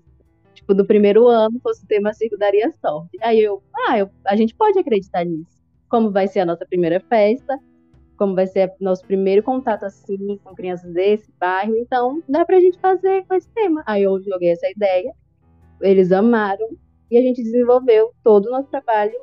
Tipo, 0.54 0.74
do 0.74 0.86
primeiro 0.86 1.28
ano, 1.28 1.60
fosse 1.62 1.84
o 1.84 1.88
tema 1.88 2.14
circo, 2.14 2.38
daria 2.38 2.72
sorte. 2.82 3.18
Aí 3.22 3.42
eu, 3.42 3.62
ah, 3.88 4.00
eu, 4.00 4.10
a 4.26 4.36
gente 4.36 4.56
pode 4.56 4.80
acreditar 4.80 5.26
nisso. 5.26 5.64
Como 5.90 6.12
vai 6.12 6.28
ser 6.28 6.40
a 6.40 6.46
nossa 6.46 6.66
primeira 6.66 7.00
festa, 7.00 7.60
como 8.18 8.36
vai 8.36 8.48
ser 8.48 8.74
nosso 8.80 9.06
primeiro 9.06 9.44
contato 9.44 9.84
assim 9.84 10.40
com 10.44 10.56
crianças 10.56 10.92
desse 10.94 11.32
bairro, 11.40 11.76
então 11.76 12.22
dá 12.28 12.46
pra 12.46 12.60
gente 12.60 12.80
fazer 12.80 13.26
com 13.26 13.36
esse 13.36 13.50
tema. 13.50 13.84
Aí 13.86 14.04
eu 14.04 14.20
joguei 14.22 14.52
essa 14.52 14.70
ideia, 14.70 15.14
eles 15.82 16.12
amaram 16.12 16.68
e 17.12 17.18
a 17.18 17.22
gente 17.22 17.44
desenvolveu 17.44 18.12
todo 18.24 18.48
o 18.48 18.52
nosso 18.52 18.70
trabalho 18.70 19.20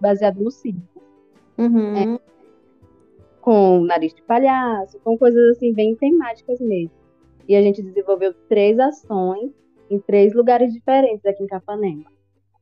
baseado 0.00 0.42
no 0.42 0.50
circo. 0.50 1.02
Uhum. 1.58 1.96
É, 1.96 2.20
com 3.40 3.80
nariz 3.80 4.14
de 4.14 4.22
palhaço, 4.22 4.98
com 5.00 5.16
coisas 5.16 5.56
assim 5.56 5.72
bem 5.72 5.94
temáticas 5.94 6.60
mesmo. 6.60 6.92
E 7.48 7.56
a 7.56 7.62
gente 7.62 7.82
desenvolveu 7.82 8.34
três 8.48 8.78
ações 8.78 9.50
em 9.90 9.98
três 9.98 10.32
lugares 10.34 10.72
diferentes 10.72 11.24
aqui 11.26 11.42
em 11.42 11.46
Capanema. 11.46 12.04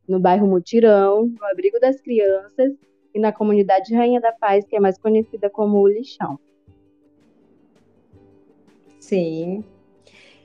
No 0.09 0.19
bairro 0.19 0.47
Mutirão, 0.47 1.27
no 1.27 1.45
Abrigo 1.47 1.79
das 1.79 2.01
Crianças 2.01 2.73
e 3.15 3.19
na 3.19 3.33
comunidade 3.33 3.95
Rainha 3.95 4.21
da 4.21 4.33
Paz, 4.33 4.67
que 4.67 4.77
é 4.77 4.81
mais 4.81 4.99
conhecida 4.99 5.49
como 5.51 5.79
o 5.79 5.89
Lixão. 5.89 6.39
Sim. 9.01 9.65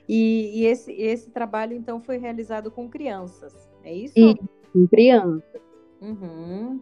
E, 0.08 0.60
e 0.60 0.66
esse, 0.66 0.92
esse 0.92 1.30
trabalho, 1.30 1.74
então, 1.74 2.00
foi 2.00 2.18
realizado 2.18 2.70
com 2.70 2.88
crianças, 2.88 3.54
é 3.82 3.92
isso? 3.92 4.18
E, 4.18 4.36
com 4.72 4.86
crianças. 4.86 5.62
Uhum. 6.00 6.80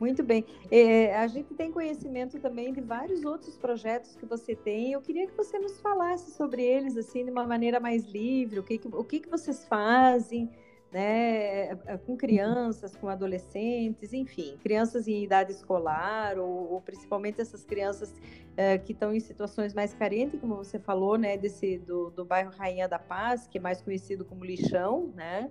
Muito 0.00 0.22
bem. 0.22 0.44
É, 0.70 1.16
a 1.16 1.26
gente 1.26 1.54
tem 1.54 1.70
conhecimento 1.70 2.38
também 2.38 2.72
de 2.72 2.80
vários 2.80 3.24
outros 3.24 3.56
projetos 3.56 4.16
que 4.16 4.26
você 4.26 4.54
tem. 4.54 4.92
Eu 4.92 5.00
queria 5.00 5.26
que 5.26 5.36
você 5.36 5.58
nos 5.58 5.80
falasse 5.80 6.32
sobre 6.32 6.62
eles, 6.62 6.96
assim, 6.96 7.24
de 7.24 7.30
uma 7.30 7.46
maneira 7.46 7.78
mais 7.78 8.04
livre. 8.06 8.58
O 8.58 8.62
que, 8.62 8.78
que 8.78 8.88
o 8.88 9.04
que, 9.04 9.20
que 9.20 9.30
vocês 9.30 9.64
fazem? 9.66 10.50
Né, 10.94 11.72
é, 11.86 11.98
com 12.06 12.16
crianças, 12.16 12.94
com 12.94 13.08
adolescentes, 13.08 14.12
enfim, 14.12 14.56
crianças 14.62 15.08
em 15.08 15.24
idade 15.24 15.50
escolar, 15.50 16.38
ou, 16.38 16.72
ou 16.72 16.80
principalmente 16.80 17.40
essas 17.40 17.64
crianças 17.64 18.14
é, 18.56 18.78
que 18.78 18.92
estão 18.92 19.12
em 19.12 19.18
situações 19.18 19.74
mais 19.74 19.92
carentes, 19.92 20.40
como 20.40 20.54
você 20.54 20.78
falou, 20.78 21.18
né, 21.18 21.36
desse, 21.36 21.78
do, 21.78 22.10
do 22.10 22.24
bairro 22.24 22.52
Rainha 22.52 22.86
da 22.86 23.00
Paz, 23.00 23.48
que 23.48 23.58
é 23.58 23.60
mais 23.60 23.82
conhecido 23.82 24.24
como 24.24 24.44
lixão, 24.44 25.12
né, 25.16 25.50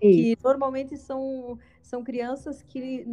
que 0.00 0.38
normalmente 0.40 0.96
são, 0.96 1.58
são 1.82 2.04
crianças 2.04 2.62
que 2.62 3.04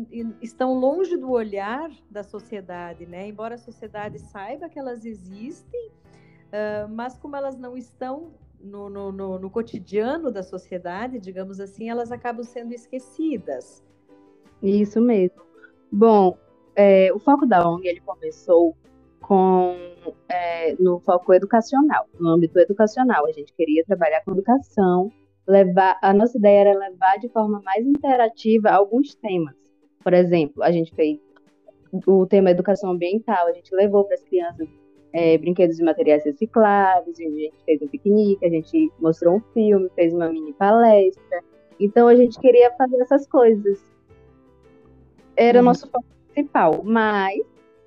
estão 0.44 0.75
longe 0.75 1.18
do 1.18 1.32
olhar 1.32 1.89
da 2.08 2.22
sociedade, 2.22 3.08
né, 3.08 3.27
embora 3.27 3.56
a 3.56 3.58
sociedade 3.58 4.20
saiba 4.20 4.70
que 4.70 4.77
elas 4.77 5.03
existem, 5.06 5.88
uh, 5.88 6.88
mas 6.88 7.18
como 7.18 7.36
elas 7.36 7.58
não 7.58 7.75
estão 7.75 8.32
no, 8.63 8.89
no, 8.89 9.12
no, 9.12 9.39
no 9.39 9.50
cotidiano 9.50 10.32
da 10.32 10.41
sociedade, 10.41 11.20
digamos 11.20 11.60
assim, 11.60 11.89
elas 11.89 12.12
acabam 12.12 12.43
sendo 12.43 12.74
esquecidas. 12.74 13.84
Isso 14.62 15.01
mesmo. 15.01 15.41
Bom, 15.91 16.38
é, 16.75 17.12
o 17.13 17.20
foco 17.20 17.46
da 17.46 17.67
ONG 17.67 17.88
ele 17.88 18.00
começou 18.00 18.75
com 19.20 19.75
é, 20.29 20.75
no 20.79 21.00
foco 21.00 21.34
educacional, 21.34 22.08
no 22.20 22.29
âmbito 22.29 22.58
educacional. 22.60 23.25
A 23.27 23.32
gente 23.32 23.53
queria 23.53 23.84
trabalhar 23.86 24.22
com 24.22 24.32
educação, 24.32 25.12
levar. 25.48 26.00
A 26.01 26.13
nossa 26.13 26.38
ideia 26.38 26.70
era 26.70 26.79
levar 26.79 27.17
de 27.20 27.29
forma 27.29 27.62
mais 27.63 27.86
interativa 27.86 28.70
alguns 28.70 29.13
temas. 29.15 29.55
Por 30.01 30.13
exemplo, 30.13 30.63
a 30.63 30.72
gente 30.72 30.93
fez 30.96 31.20
o 32.08 32.25
tema 32.25 32.50
educação 32.50 32.91
ambiental, 32.91 33.48
a 33.48 33.53
gente 33.53 33.74
levou 33.74 34.03
para 34.05 34.15
as 34.15 34.24
crianças 34.24 34.67
é, 35.13 35.38
brinquedos 35.38 35.79
e 35.79 35.84
materiais 35.84 36.25
recicláveis, 36.25 37.20
a 37.20 37.24
gente 37.24 37.53
fez 37.65 37.82
um 37.82 37.88
piquenique, 37.88 38.43
a 38.43 38.50
gente 38.50 38.91
mostrou 39.00 39.36
um 39.36 39.41
filme, 39.53 39.89
fez 39.96 40.12
uma 40.13 40.27
mini 40.27 40.53
palestra. 40.53 41.43
Então 41.79 42.08
a 42.08 42.15
gente 42.15 42.39
queria 42.39 42.72
fazer 42.72 43.00
essas 43.00 43.27
coisas. 43.27 43.79
Era 45.36 45.60
o 45.60 45.62
uhum. 45.62 45.65
nosso 45.65 45.88
foco 45.89 46.05
principal, 46.34 46.82
mas 46.84 47.39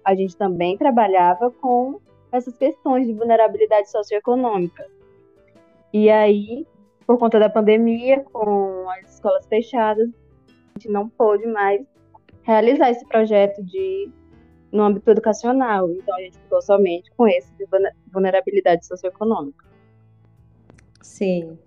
a 0.04 0.14
gente 0.14 0.36
também 0.36 0.78
trabalhava 0.78 1.50
com 1.50 2.00
essas 2.30 2.56
questões 2.56 3.06
de 3.06 3.12
vulnerabilidade 3.12 3.90
socioeconômica. 3.90 4.86
E 5.92 6.08
aí, 6.10 6.66
por 7.06 7.18
conta 7.18 7.38
da 7.40 7.48
pandemia, 7.48 8.20
com 8.32 8.88
as 8.90 9.14
escolas 9.14 9.46
fechadas, 9.46 10.08
a 10.48 10.78
gente 10.78 10.92
não 10.92 11.08
pôde 11.08 11.46
mais 11.46 11.84
realizar 12.42 12.90
esse 12.90 13.04
projeto 13.06 13.62
de 13.64 14.10
no 14.72 14.82
âmbito 14.82 15.10
educacional. 15.10 15.90
Então, 15.90 16.14
a 16.16 16.20
gente 16.20 16.38
ficou 16.38 16.60
somente 16.62 17.10
com 17.16 17.26
esse 17.26 17.52
de 17.54 17.66
vulnerabilidade 18.12 18.86
socioeconômica. 18.86 19.64
Sim. 21.02 21.58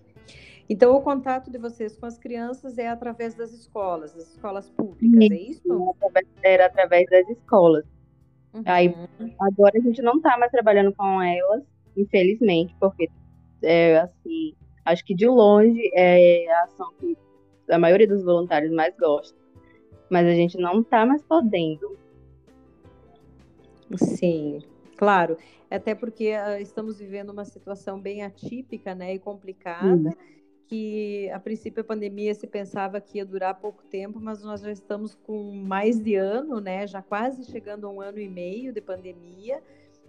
Então, 0.69 0.95
o 0.95 1.01
contato 1.01 1.49
de 1.49 1.57
vocês 1.57 1.97
com 1.97 2.05
as 2.05 2.19
crianças 2.19 2.77
é 2.77 2.87
através 2.87 3.33
das 3.33 3.51
escolas, 3.51 4.13
das 4.13 4.29
escolas 4.33 4.69
públicas, 4.69 5.27
Sim, 5.27 5.33
é 5.33 5.35
isso? 5.35 5.95
Era 6.43 6.67
através 6.67 7.09
das 7.09 7.27
escolas. 7.29 7.85
Uhum. 8.53 8.61
Aí, 8.65 8.93
agora 9.39 9.79
a 9.79 9.81
gente 9.81 10.01
não 10.01 10.17
está 10.17 10.37
mais 10.37 10.51
trabalhando 10.51 10.93
com 10.93 11.21
elas, 11.21 11.63
infelizmente, 11.97 12.75
porque, 12.79 13.09
é, 13.63 13.97
assim, 13.97 14.53
acho 14.85 15.03
que 15.03 15.15
de 15.15 15.27
longe 15.27 15.89
é 15.95 16.51
a 16.51 16.63
ação 16.65 16.93
que 16.99 17.17
a 17.69 17.79
maioria 17.79 18.07
dos 18.07 18.23
voluntários 18.23 18.71
mais 18.71 18.95
gosta. 18.95 19.37
Mas 20.09 20.27
a 20.27 20.33
gente 20.33 20.57
não 20.57 20.81
está 20.81 21.03
mais 21.03 21.23
podendo. 21.23 21.97
Sim, 23.97 24.59
claro. 24.97 25.37
Até 25.69 25.93
porque 25.93 26.31
uh, 26.33 26.61
estamos 26.61 26.99
vivendo 26.99 27.29
uma 27.29 27.45
situação 27.45 27.99
bem 27.99 28.23
atípica, 28.23 28.95
né, 28.95 29.13
e 29.13 29.19
complicada, 29.19 30.15
que 30.67 31.29
a 31.31 31.39
princípio 31.39 31.81
a 31.81 31.83
pandemia 31.83 32.33
se 32.33 32.47
pensava 32.47 33.01
que 33.01 33.17
ia 33.17 33.25
durar 33.25 33.59
pouco 33.59 33.83
tempo, 33.83 34.19
mas 34.19 34.43
nós 34.43 34.61
já 34.61 34.71
estamos 34.71 35.15
com 35.15 35.51
mais 35.51 35.99
de 35.99 36.15
ano, 36.15 36.59
né, 36.59 36.85
já 36.85 37.01
quase 37.01 37.43
chegando 37.45 37.87
a 37.87 37.89
um 37.89 38.01
ano 38.01 38.19
e 38.19 38.27
meio 38.27 38.71
de 38.73 38.81
pandemia, 38.81 39.61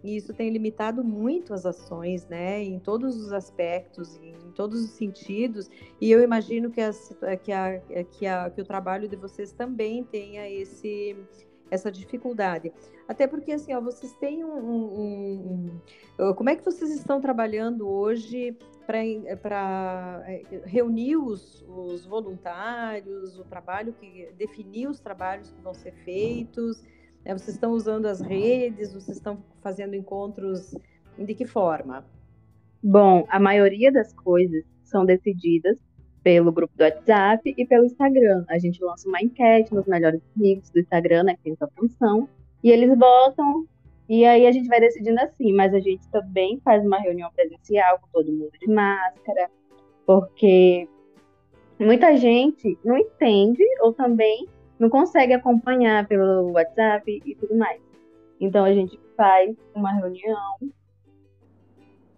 e 0.03 0.17
isso 0.17 0.33
tem 0.33 0.49
limitado 0.51 1.05
muito 1.05 1.53
as 1.53 1.67
ações, 1.67 2.27
né, 2.27 2.63
em 2.63 2.79
todos 2.79 3.17
os 3.17 3.33
aspectos, 3.33 4.17
em 4.17 4.51
todos 4.55 4.83
os 4.83 4.91
sentidos. 4.93 5.71
E 6.01 6.11
eu 6.11 6.23
imagino 6.23 6.71
que, 6.71 6.81
a, 6.81 6.91
que, 7.37 7.53
a, 7.53 7.81
que, 8.05 8.27
a, 8.27 8.51
que 8.51 8.61
o 8.61 8.65
trabalho 8.65 9.09
de 9.09 9.17
vocês 9.17 9.53
também 9.53 10.03
tenha 10.05 10.49
esse 10.49 11.17
essa 11.71 11.91
dificuldade. 11.91 12.73
Até 13.09 13.27
porque, 13.27 13.53
assim, 13.53 13.73
ó, 13.73 13.81
vocês 13.81 14.13
têm 14.15 14.45
um, 14.45 14.59
um, 14.59 15.81
um, 16.19 16.35
Como 16.35 16.51
é 16.51 16.57
que 16.57 16.65
vocês 16.65 16.91
estão 16.91 17.21
trabalhando 17.21 17.89
hoje 17.89 18.57
para 18.87 20.23
é, 20.27 20.43
reunir 20.65 21.17
os, 21.17 21.65
os, 21.69 22.05
voluntários, 22.05 23.39
o 23.39 23.45
trabalho 23.45 23.93
que. 23.93 24.29
definir 24.37 24.89
os 24.89 25.01
trabalhos 25.01 25.51
que 25.51 25.61
vão 25.63 25.75
ser 25.75 25.93
feitos? 26.05 26.83
É, 27.25 27.33
vocês 27.33 27.55
estão 27.55 27.73
usando 27.73 28.07
as 28.07 28.21
redes? 28.21 28.93
Vocês 28.93 29.17
estão 29.17 29.43
fazendo 29.61 29.95
encontros? 29.95 30.75
De 31.19 31.35
que 31.35 31.45
forma? 31.45 32.07
Bom, 32.83 33.27
a 33.29 33.39
maioria 33.39 33.93
das 33.93 34.13
coisas 34.13 34.65
são 34.83 35.05
decididas 35.05 35.79
pelo 36.23 36.53
grupo 36.53 36.73
do 36.77 36.85
WhatsApp 36.85 37.55
e 37.57 37.67
pelo 37.67 37.87
Instagram. 37.87 38.45
A 38.49 38.59
gente 38.59 38.83
lança 38.83 39.09
uma 39.09 39.23
enquete 39.23 39.75
nos 39.75 39.87
melhores 39.87 40.21
amigos 40.37 40.71
do 40.71 40.81
Instagram, 40.81 41.25
né, 41.25 41.35
que 41.35 41.43
tem 41.43 41.53
essa 41.53 41.69
função, 41.69 42.29
e 42.63 42.71
eles 42.71 42.97
votam, 42.99 43.67
e 44.09 44.25
aí 44.25 44.47
a 44.47 44.53
gente 44.53 44.69
vai 44.69 44.81
decidindo 44.81 45.21
assim, 45.21 45.53
mas 45.53 45.73
a 45.73 45.81
gente 45.81 46.07
também 46.09 46.61
faz 46.65 46.85
uma 46.85 46.99
reunião 46.99 47.31
presencial 47.33 47.99
com 48.01 48.09
todo 48.13 48.33
mundo 48.33 48.53
de 48.61 48.69
máscara, 48.69 49.49
porque 50.05 50.89
muita 51.79 52.17
gente 52.17 52.77
não 52.85 52.99
entende 52.99 53.63
ou 53.81 53.93
também 53.93 54.47
não 54.79 54.91
consegue 54.91 55.33
acompanhar 55.33 56.07
pelo 56.09 56.53
WhatsApp 56.53 57.23
e 57.25 57.35
tudo 57.37 57.57
mais. 57.57 57.81
Então 58.41 58.65
a 58.65 58.73
gente 58.73 58.99
faz 59.17 59.55
uma 59.75 59.93
reunião 59.93 60.57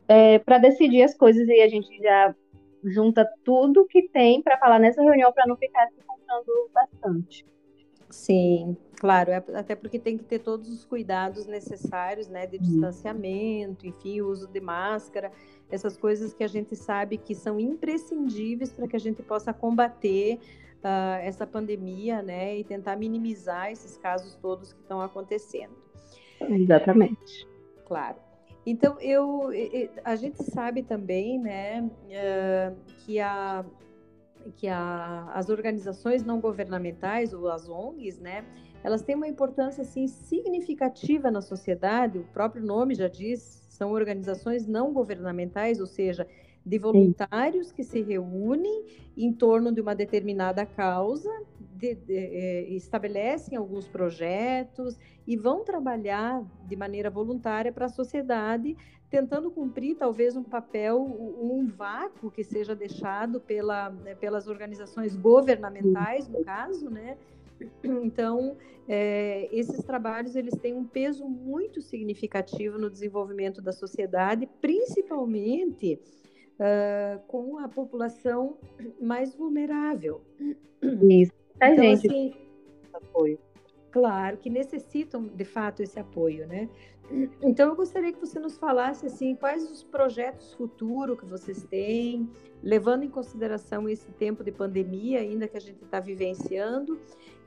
é, 0.09 0.39
para 0.39 0.59
decidir 0.59 1.03
as 1.03 1.15
coisas 1.15 1.47
e 1.49 1.61
a 1.61 1.69
gente 1.69 2.01
já 2.01 2.35
junta 2.85 3.29
tudo 3.45 3.87
que 3.87 4.09
tem 4.09 4.43
para 4.43 4.59
falar 4.59 4.79
nessa 4.79 5.03
reunião 5.03 5.33
para 5.33 5.47
não 5.47 5.57
ficar 5.57 5.87
se 5.89 6.01
contando 6.07 6.71
bastante. 6.73 7.47
Sim, 8.11 8.77
claro, 8.97 9.31
é, 9.31 9.43
até 9.55 9.75
porque 9.75 9.99
tem 9.99 10.19
que 10.19 10.25
ter 10.25 10.39
todos 10.41 10.69
os 10.69 10.85
cuidados 10.85 11.47
necessários, 11.47 12.29
né, 12.29 12.47
de 12.47 12.59
distanciamento, 12.59 13.87
enfim, 13.87 14.21
o 14.21 14.29
uso 14.29 14.47
de 14.47 14.61
máscara, 14.61 15.33
essas 15.71 15.97
coisas 15.97 16.35
que 16.35 16.45
a 16.45 16.49
gente 16.49 16.77
sabe 16.77 17.17
que 17.17 17.35
são 17.35 17.59
imprescindíveis 17.59 18.71
para 18.71 18.87
que 18.87 18.97
a 18.97 19.01
gente 19.01 19.23
possa 19.23 19.55
combater 19.55 20.39
uh, 20.85 21.23
essa 21.23 21.47
pandemia, 21.47 22.21
né, 22.21 22.59
e 22.59 22.65
tentar 22.65 22.97
minimizar 22.97 23.73
esses 23.73 23.97
casos 23.97 24.35
todos 24.37 24.75
que 24.75 24.81
estão 24.81 25.01
acontecendo. 25.01 25.75
Exatamente. 26.39 27.49
Claro. 27.87 28.17
Então, 28.65 29.01
eu, 29.01 29.51
a 30.05 30.15
gente 30.15 30.43
sabe 30.45 30.83
também, 30.83 31.39
né, 31.39 31.83
uh, 31.83 32.77
que 32.99 33.19
a 33.19 33.65
que 34.57 34.67
a, 34.67 35.31
as 35.35 35.49
organizações 35.49 36.25
não 36.25 36.41
governamentais 36.41 37.33
ou 37.33 37.49
as 37.49 37.69
ONGs, 37.69 38.19
né, 38.19 38.45
elas 38.83 39.03
têm 39.03 39.15
uma 39.15 39.29
importância 39.29 39.83
assim 39.83 40.09
significativa 40.09 41.31
na 41.31 41.41
sociedade. 41.41 42.19
O 42.19 42.25
próprio 42.25 42.65
nome 42.65 42.95
já 42.95 43.07
diz, 43.07 43.65
são 43.69 43.93
organizações 43.93 44.67
não 44.67 44.93
governamentais, 44.93 45.81
ou 45.81 45.87
seja, 45.87 46.27
de 46.65 46.79
voluntários 46.79 47.69
Sim. 47.69 47.75
que 47.75 47.85
se 47.85 48.03
reúnem 48.03 48.85
em 49.17 49.33
torno 49.33 49.73
de 49.73 49.81
uma 49.81 49.95
determinada 49.95 50.65
causa, 50.65 51.31
de, 51.83 51.97
de, 51.97 52.15
eh, 52.15 52.69
estabelecem 52.71 53.59
alguns 53.59 53.89
projetos 53.89 54.97
e 55.27 55.37
vão 55.37 55.65
trabalhar 55.65 56.45
de 56.69 56.77
maneira 56.77 57.11
voluntária 57.11 57.73
para 57.73 57.87
a 57.87 57.89
sociedade, 57.89 58.77
tentando 59.11 59.51
cumprir 59.51 59.97
talvez 59.97 60.37
um 60.37 60.45
papel, 60.45 61.03
um 61.03 61.67
vácuo 61.67 62.31
que 62.31 62.45
seja 62.45 62.77
deixado 62.77 63.41
pela, 63.41 63.91
né, 63.91 64.15
pelas 64.15 64.47
organizações 64.47 65.17
governamentais, 65.17 66.29
no 66.29 66.45
caso, 66.45 66.89
né? 66.89 67.19
Então, 67.83 68.57
é, 68.89 69.49
esses 69.53 69.85
trabalhos 69.85 70.35
eles 70.35 70.55
têm 70.59 70.75
um 70.75 70.85
peso 70.85 71.25
muito 71.25 71.81
significativo 71.81 72.79
no 72.79 72.89
desenvolvimento 72.91 73.61
da 73.61 73.73
sociedade, 73.73 74.49
principalmente 74.61 76.01
uh, 76.59 77.21
com 77.29 77.59
a 77.59 77.69
população 77.69 78.57
mais 79.01 79.35
vulnerável. 79.35 80.23
Isso. 81.09 81.42
A 81.63 81.71
então, 81.71 81.85
gente 81.85 82.09
assim, 82.09 82.35
apoio. 82.93 83.39
Claro, 83.93 84.37
que 84.39 84.51
necessitam 84.51 85.23
de 85.23 85.45
fato 85.45 85.83
esse 85.83 86.01
apoio, 86.01 86.47
né? 86.47 86.69
Então 87.43 87.69
eu 87.69 87.77
gostaria 87.77 88.13
que 88.13 88.19
você 88.19 88.41
nos 88.41 88.57
falasse 88.57 89.07
assim, 89.07 89.37
quais 89.37 89.71
os 89.71 89.83
projetos 89.83 90.55
futuros 90.55 91.19
que 91.21 91.27
vocês 91.27 91.63
têm, 91.65 92.29
levando 92.63 93.05
em 93.05 93.09
consideração 93.09 93.89
esse 93.89 94.11
tempo 94.13 94.43
de 94.43 94.51
pandemia 94.51 95.21
ainda 95.21 95.47
que 95.47 95.57
a 95.57 95.61
gente 95.61 95.85
está 95.85 96.01
vivenciando, 96.01 96.99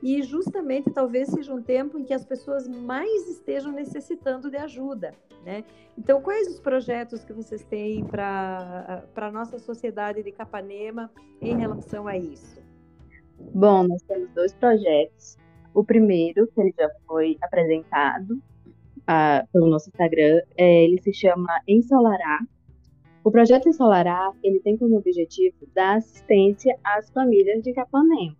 e 0.02 0.22
justamente 0.22 0.90
talvez 0.90 1.28
seja 1.28 1.52
um 1.52 1.60
tempo 1.60 1.98
em 1.98 2.04
que 2.04 2.14
as 2.14 2.24
pessoas 2.24 2.68
mais 2.68 3.28
estejam 3.28 3.72
necessitando 3.72 4.50
de 4.50 4.56
ajuda, 4.56 5.14
né? 5.44 5.64
Então, 5.98 6.22
quais 6.22 6.48
os 6.48 6.60
projetos 6.60 7.24
que 7.24 7.32
vocês 7.32 7.64
têm 7.64 8.04
para 8.04 9.04
a 9.16 9.30
nossa 9.30 9.58
sociedade 9.58 10.22
de 10.22 10.32
Capanema 10.32 11.10
em 11.40 11.56
relação 11.56 12.06
a 12.06 12.16
isso? 12.16 12.65
Bom, 13.38 13.84
nós 13.84 14.02
temos 14.02 14.30
dois 14.34 14.52
projetos. 14.54 15.36
O 15.74 15.84
primeiro, 15.84 16.46
que 16.48 16.60
ele 16.60 16.74
já 16.78 16.88
foi 17.06 17.36
apresentado 17.42 18.40
pelo 19.52 19.68
nosso 19.68 19.88
Instagram, 19.88 20.40
é, 20.56 20.84
ele 20.84 21.00
se 21.00 21.12
chama 21.12 21.60
Ensolarar. 21.68 22.40
O 23.22 23.30
projeto 23.30 23.68
Ensolarar, 23.68 24.32
ele 24.42 24.60
tem 24.60 24.76
como 24.76 24.98
objetivo 24.98 25.56
dar 25.74 25.96
assistência 25.96 26.76
às 26.82 27.10
famílias 27.10 27.62
de 27.62 27.72
Capanema, 27.72 28.36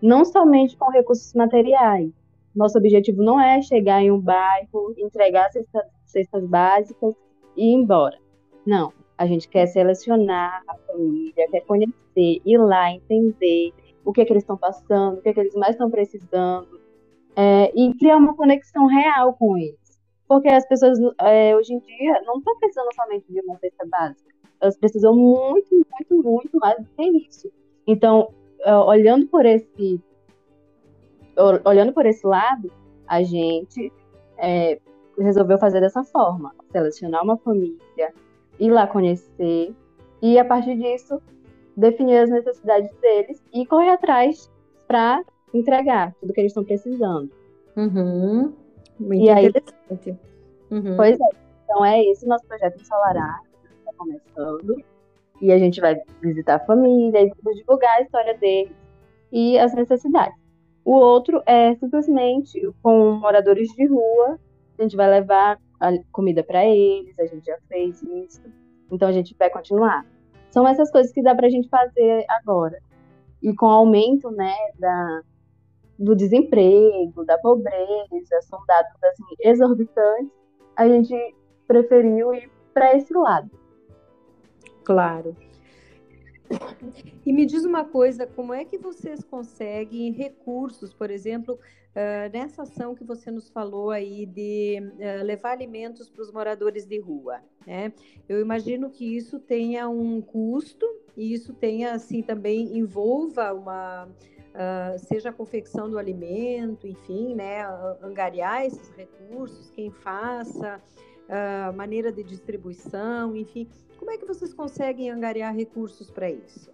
não 0.00 0.24
somente 0.24 0.76
com 0.76 0.90
recursos 0.90 1.32
materiais. 1.34 2.10
Nosso 2.54 2.78
objetivo 2.78 3.22
não 3.22 3.40
é 3.40 3.60
chegar 3.62 4.02
em 4.02 4.10
um 4.10 4.20
bairro, 4.20 4.94
entregar 4.96 5.50
cestas, 5.50 5.82
cestas 6.04 6.44
básicas 6.46 7.14
e 7.56 7.72
ir 7.72 7.74
embora. 7.74 8.18
Não, 8.66 8.92
a 9.16 9.26
gente 9.26 9.48
quer 9.48 9.66
selecionar 9.66 10.62
a 10.68 10.74
família, 10.86 11.48
quer 11.50 11.60
conhecer, 11.60 12.40
ir 12.44 12.58
lá, 12.58 12.90
entender, 12.90 13.72
o 14.08 14.12
que, 14.12 14.22
é 14.22 14.24
que 14.24 14.32
eles 14.32 14.42
estão 14.42 14.56
passando, 14.56 15.18
o 15.18 15.20
que, 15.20 15.28
é 15.28 15.34
que 15.34 15.40
eles 15.40 15.54
mais 15.54 15.72
estão 15.72 15.90
precisando, 15.90 16.80
é, 17.36 17.70
e 17.78 17.92
criar 17.98 18.16
uma 18.16 18.34
conexão 18.34 18.86
real 18.86 19.34
com 19.34 19.54
eles. 19.58 20.00
Porque 20.26 20.48
as 20.48 20.66
pessoas, 20.66 20.98
é, 21.20 21.54
hoje 21.54 21.74
em 21.74 21.78
dia, 21.78 22.22
não 22.24 22.38
estão 22.38 22.58
precisando 22.58 22.88
somente 22.94 23.30
de 23.30 23.38
uma 23.42 23.58
cesta 23.58 23.86
básica, 23.86 24.34
elas 24.62 24.78
precisam 24.78 25.14
muito, 25.14 25.74
muito, 25.74 26.22
muito 26.26 26.58
mais 26.58 26.78
do 26.78 26.88
que 26.96 27.28
isso. 27.28 27.52
Então, 27.86 28.32
é, 28.60 28.74
olhando 28.74 29.26
por 29.26 29.44
esse 29.44 30.02
olhando 31.64 31.92
por 31.92 32.04
esse 32.06 32.26
lado, 32.26 32.72
a 33.06 33.22
gente 33.22 33.92
é, 34.38 34.80
resolveu 35.18 35.58
fazer 35.58 35.80
dessa 35.80 36.02
forma, 36.02 36.52
selecionar 36.72 37.22
uma 37.22 37.36
família, 37.36 38.12
ir 38.58 38.70
lá 38.70 38.86
conhecer 38.86 39.72
e 40.22 40.38
a 40.38 40.44
partir 40.46 40.76
disso 40.76 41.20
definir 41.78 42.18
as 42.18 42.30
necessidades 42.30 42.90
deles 43.00 43.42
e 43.54 43.64
correr 43.64 43.90
atrás 43.90 44.50
para 44.86 45.22
entregar 45.54 46.12
tudo 46.20 46.32
que 46.32 46.40
eles 46.40 46.50
estão 46.50 46.64
precisando. 46.64 47.30
Uhum. 47.76 48.52
Muito 48.98 49.22
e 49.22 49.30
interessante. 49.30 50.10
Aí, 50.10 50.18
uhum. 50.70 50.96
Pois 50.96 51.18
é. 51.20 51.24
Então 51.62 51.84
é 51.84 52.02
esse 52.04 52.26
nosso 52.26 52.46
projeto 52.46 52.80
Ensolará, 52.80 53.40
que 53.62 53.78
está 53.78 53.92
começando. 53.96 54.82
E 55.40 55.52
a 55.52 55.58
gente 55.58 55.80
vai 55.80 55.96
visitar 56.20 56.56
a 56.56 56.66
família 56.66 57.22
e 57.22 57.54
divulgar 57.54 57.98
a 57.98 58.02
história 58.02 58.36
deles 58.36 58.74
e 59.30 59.56
as 59.56 59.72
necessidades. 59.72 60.36
O 60.84 60.94
outro 60.94 61.42
é 61.46 61.76
simplesmente 61.76 62.60
com 62.82 63.12
moradores 63.12 63.68
de 63.68 63.86
rua. 63.86 64.38
A 64.78 64.82
gente 64.82 64.96
vai 64.96 65.08
levar 65.08 65.58
comida 66.10 66.42
para 66.42 66.64
eles, 66.64 67.16
a 67.20 67.26
gente 67.26 67.44
já 67.44 67.56
fez 67.68 68.02
isso. 68.02 68.42
Então 68.90 69.06
a 69.06 69.12
gente 69.12 69.36
vai 69.38 69.48
continuar. 69.48 70.04
São 70.50 70.66
essas 70.66 70.90
coisas 70.90 71.12
que 71.12 71.22
dá 71.22 71.34
para 71.34 71.46
a 71.46 71.50
gente 71.50 71.68
fazer 71.68 72.24
agora. 72.28 72.78
E 73.42 73.54
com 73.54 73.66
o 73.66 73.70
aumento 73.70 74.30
né, 74.30 74.54
da, 74.78 75.22
do 75.98 76.14
desemprego, 76.16 77.24
da 77.24 77.38
pobreza, 77.38 78.40
são 78.42 78.58
dados 78.66 79.02
assim, 79.02 79.24
exorbitantes, 79.40 80.32
a 80.76 80.88
gente 80.88 81.14
preferiu 81.66 82.34
ir 82.34 82.50
para 82.72 82.96
esse 82.96 83.12
lado. 83.12 83.50
Claro. 84.84 85.36
E 87.26 87.32
me 87.32 87.44
diz 87.44 87.64
uma 87.64 87.84
coisa, 87.84 88.26
como 88.26 88.54
é 88.54 88.64
que 88.64 88.78
vocês 88.78 89.22
conseguem 89.22 90.12
recursos, 90.12 90.94
por 90.94 91.10
exemplo, 91.10 91.58
uh, 91.98 92.30
nessa 92.32 92.62
ação 92.62 92.94
que 92.94 93.02
você 93.02 93.30
nos 93.30 93.48
falou 93.48 93.90
aí 93.90 94.24
de 94.24 94.78
uh, 94.80 95.24
levar 95.24 95.50
alimentos 95.50 96.08
para 96.08 96.22
os 96.22 96.30
moradores 96.30 96.86
de 96.86 97.00
rua, 97.00 97.40
né? 97.66 97.92
Eu 98.28 98.40
imagino 98.40 98.88
que 98.88 99.04
isso 99.16 99.40
tenha 99.40 99.88
um 99.88 100.20
custo 100.20 100.86
e 101.16 101.32
isso 101.34 101.52
tenha, 101.52 101.92
assim, 101.92 102.22
também 102.22 102.78
envolva 102.78 103.52
uma, 103.52 104.06
uh, 104.06 104.98
seja 104.98 105.30
a 105.30 105.32
confecção 105.32 105.90
do 105.90 105.98
alimento, 105.98 106.86
enfim, 106.86 107.34
né? 107.34 107.66
Angariar 108.00 108.64
esses 108.64 108.90
recursos, 108.90 109.70
quem 109.70 109.90
faça, 109.90 110.80
maneira 111.74 112.10
de 112.10 112.22
distribuição, 112.22 113.36
enfim. 113.36 113.68
Como 113.98 114.10
é 114.10 114.16
que 114.16 114.24
vocês 114.24 114.54
conseguem 114.54 115.10
angariar 115.10 115.54
recursos 115.54 116.10
para 116.10 116.30
isso? 116.30 116.70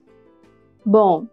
Bom, 0.86 1.26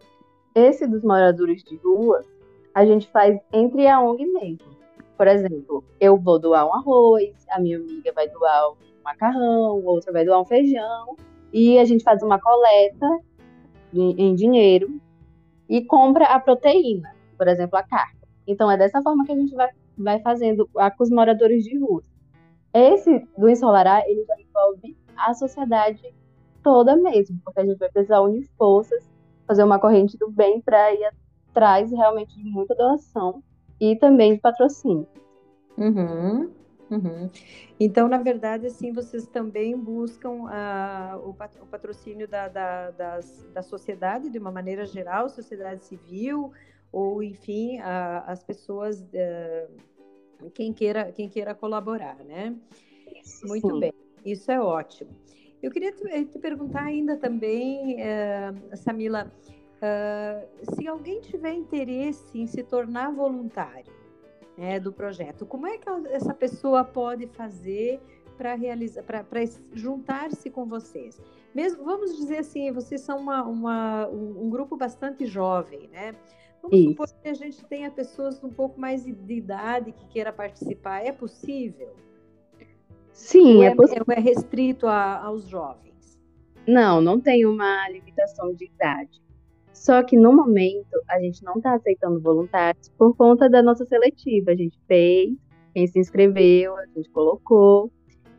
esse 0.55 0.87
dos 0.87 1.03
moradores 1.03 1.63
de 1.63 1.75
rua, 1.75 2.25
a 2.73 2.85
gente 2.85 3.07
faz 3.09 3.39
entre 3.51 3.87
a 3.87 3.99
ONG 4.01 4.25
mesmo. 4.25 4.71
Por 5.17 5.27
exemplo, 5.27 5.83
eu 5.99 6.17
vou 6.17 6.39
doar 6.39 6.67
um 6.67 6.73
arroz, 6.73 7.33
a 7.49 7.59
minha 7.59 7.77
amiga 7.77 8.11
vai 8.13 8.27
doar 8.29 8.71
um 8.71 8.75
macarrão, 9.03 9.83
outra 9.85 10.11
vai 10.11 10.25
doar 10.25 10.41
um 10.41 10.45
feijão, 10.45 11.15
e 11.53 11.77
a 11.77 11.85
gente 11.85 12.03
faz 12.03 12.23
uma 12.23 12.39
coleta 12.39 13.07
em 13.93 14.33
dinheiro 14.35 14.99
e 15.69 15.83
compra 15.85 16.25
a 16.25 16.39
proteína, 16.39 17.13
por 17.37 17.47
exemplo, 17.47 17.77
a 17.77 17.83
carne. 17.83 18.19
Então 18.47 18.71
é 18.71 18.77
dessa 18.77 19.01
forma 19.01 19.25
que 19.25 19.31
a 19.31 19.35
gente 19.35 19.53
vai, 19.53 19.69
vai 19.97 20.19
fazendo 20.21 20.67
com 20.67 21.03
os 21.03 21.09
moradores 21.09 21.63
de 21.63 21.77
rua. 21.77 22.03
Esse 22.73 23.27
do 23.37 23.49
Ensolarar, 23.49 24.03
ele 24.07 24.23
já 24.25 24.35
envolve 24.39 24.97
a 25.17 25.33
sociedade 25.33 26.01
toda 26.63 26.95
mesmo, 26.95 27.37
porque 27.43 27.59
a 27.59 27.65
gente 27.65 27.77
vai 27.77 27.89
precisar 27.89 28.21
unir 28.21 28.47
forças, 28.57 29.03
fazer 29.45 29.63
uma 29.63 29.77
corrente 29.77 30.17
do 30.17 30.31
bem 30.31 30.61
para 30.61 30.93
ir 30.93 31.11
atrás 31.51 31.91
realmente 31.91 32.35
de 32.35 32.49
muita 32.49 32.73
doação 32.73 33.43
e 33.79 33.95
também 33.95 34.35
de 34.35 34.39
patrocínio. 34.39 35.07
Uhum, 35.77 36.51
uhum. 36.89 37.29
Então, 37.79 38.07
na 38.07 38.17
verdade, 38.17 38.67
assim, 38.67 38.91
vocês 38.91 39.27
também 39.27 39.77
buscam 39.77 40.43
uh, 40.43 41.17
o, 41.25 41.29
o, 41.29 41.65
patrocínio 41.65 42.27
da, 42.27 42.47
da, 42.47 42.91
das, 42.91 43.47
da 43.53 43.61
sociedade 43.61 44.29
de 44.29 44.37
uma 44.37 44.51
maneira 44.51 44.85
geral, 44.85 45.29
sociedade 45.29 45.83
civil, 45.83 46.51
ou 46.91 47.23
enfim, 47.23 47.79
uh, 47.79 48.23
as 48.27 48.43
pessoas, 48.43 49.01
uh, 49.01 50.49
quem, 50.53 50.73
queira, 50.73 51.11
quem 51.11 51.27
queira 51.27 51.55
colaborar, 51.55 52.17
né? 52.23 52.55
Muito 53.45 53.69
Sim. 53.69 53.79
bem. 53.79 53.93
Isso 54.23 54.51
é 54.51 54.61
ótimo. 54.61 55.09
Eu 55.61 55.71
queria 55.71 55.91
te, 55.91 56.25
te 56.25 56.39
perguntar 56.39 56.83
ainda 56.83 57.17
também, 57.17 57.95
uh, 57.95 58.77
Samila, 58.77 59.31
Uh, 59.81 60.75
se 60.75 60.87
alguém 60.87 61.19
tiver 61.21 61.53
interesse 61.53 62.23
em 62.37 62.45
se 62.45 62.61
tornar 62.61 63.11
voluntário 63.11 63.91
né, 64.55 64.79
do 64.79 64.93
projeto, 64.93 65.43
como 65.43 65.65
é 65.65 65.79
que 65.79 65.89
essa 66.09 66.35
pessoa 66.35 66.83
pode 66.83 67.25
fazer 67.25 67.99
para 68.37 68.53
realizar, 68.53 69.01
para 69.01 69.25
juntar-se 69.73 70.51
com 70.51 70.65
vocês? 70.65 71.19
Mesmo, 71.53 71.83
vamos 71.83 72.15
dizer 72.15 72.37
assim, 72.37 72.71
vocês 72.71 73.01
são 73.01 73.17
uma, 73.17 73.43
uma 73.43 74.07
um, 74.07 74.45
um, 74.45 74.49
grupo 74.51 74.77
bastante 74.77 75.25
jovem, 75.25 75.89
né? 75.91 76.15
Vamos 76.61 76.77
Isso. 76.77 76.89
supor 76.89 77.07
que 77.07 77.27
a 77.27 77.33
gente 77.33 77.65
tenha 77.65 77.89
pessoas 77.89 78.43
um 78.43 78.49
pouco 78.49 78.79
mais 78.79 79.03
de 79.03 79.33
idade 79.33 79.91
que 79.91 80.05
queira 80.09 80.31
participar. 80.31 81.03
É 81.03 81.11
possível? 81.11 81.95
Sim, 83.11 83.63
é, 83.63 83.67
é 83.67 83.75
possível. 83.75 84.05
É 84.09 84.19
restrito 84.19 84.85
a, 84.85 85.23
aos 85.23 85.47
jovens? 85.47 86.19
Não, 86.67 87.01
não 87.01 87.19
tem 87.19 87.47
uma 87.47 87.89
limitação 87.89 88.53
de 88.53 88.65
idade. 88.65 89.21
Só 89.81 90.03
que 90.03 90.15
no 90.15 90.31
momento 90.31 91.01
a 91.09 91.19
gente 91.19 91.43
não 91.43 91.55
está 91.55 91.73
aceitando 91.73 92.21
voluntários 92.21 92.87
por 92.99 93.17
conta 93.17 93.49
da 93.49 93.63
nossa 93.63 93.83
seletiva. 93.83 94.51
A 94.51 94.55
gente 94.55 94.79
fez, 94.87 95.33
quem 95.73 95.87
se 95.87 95.97
inscreveu, 95.97 96.77
a 96.77 96.85
gente 96.95 97.09
colocou. 97.09 97.91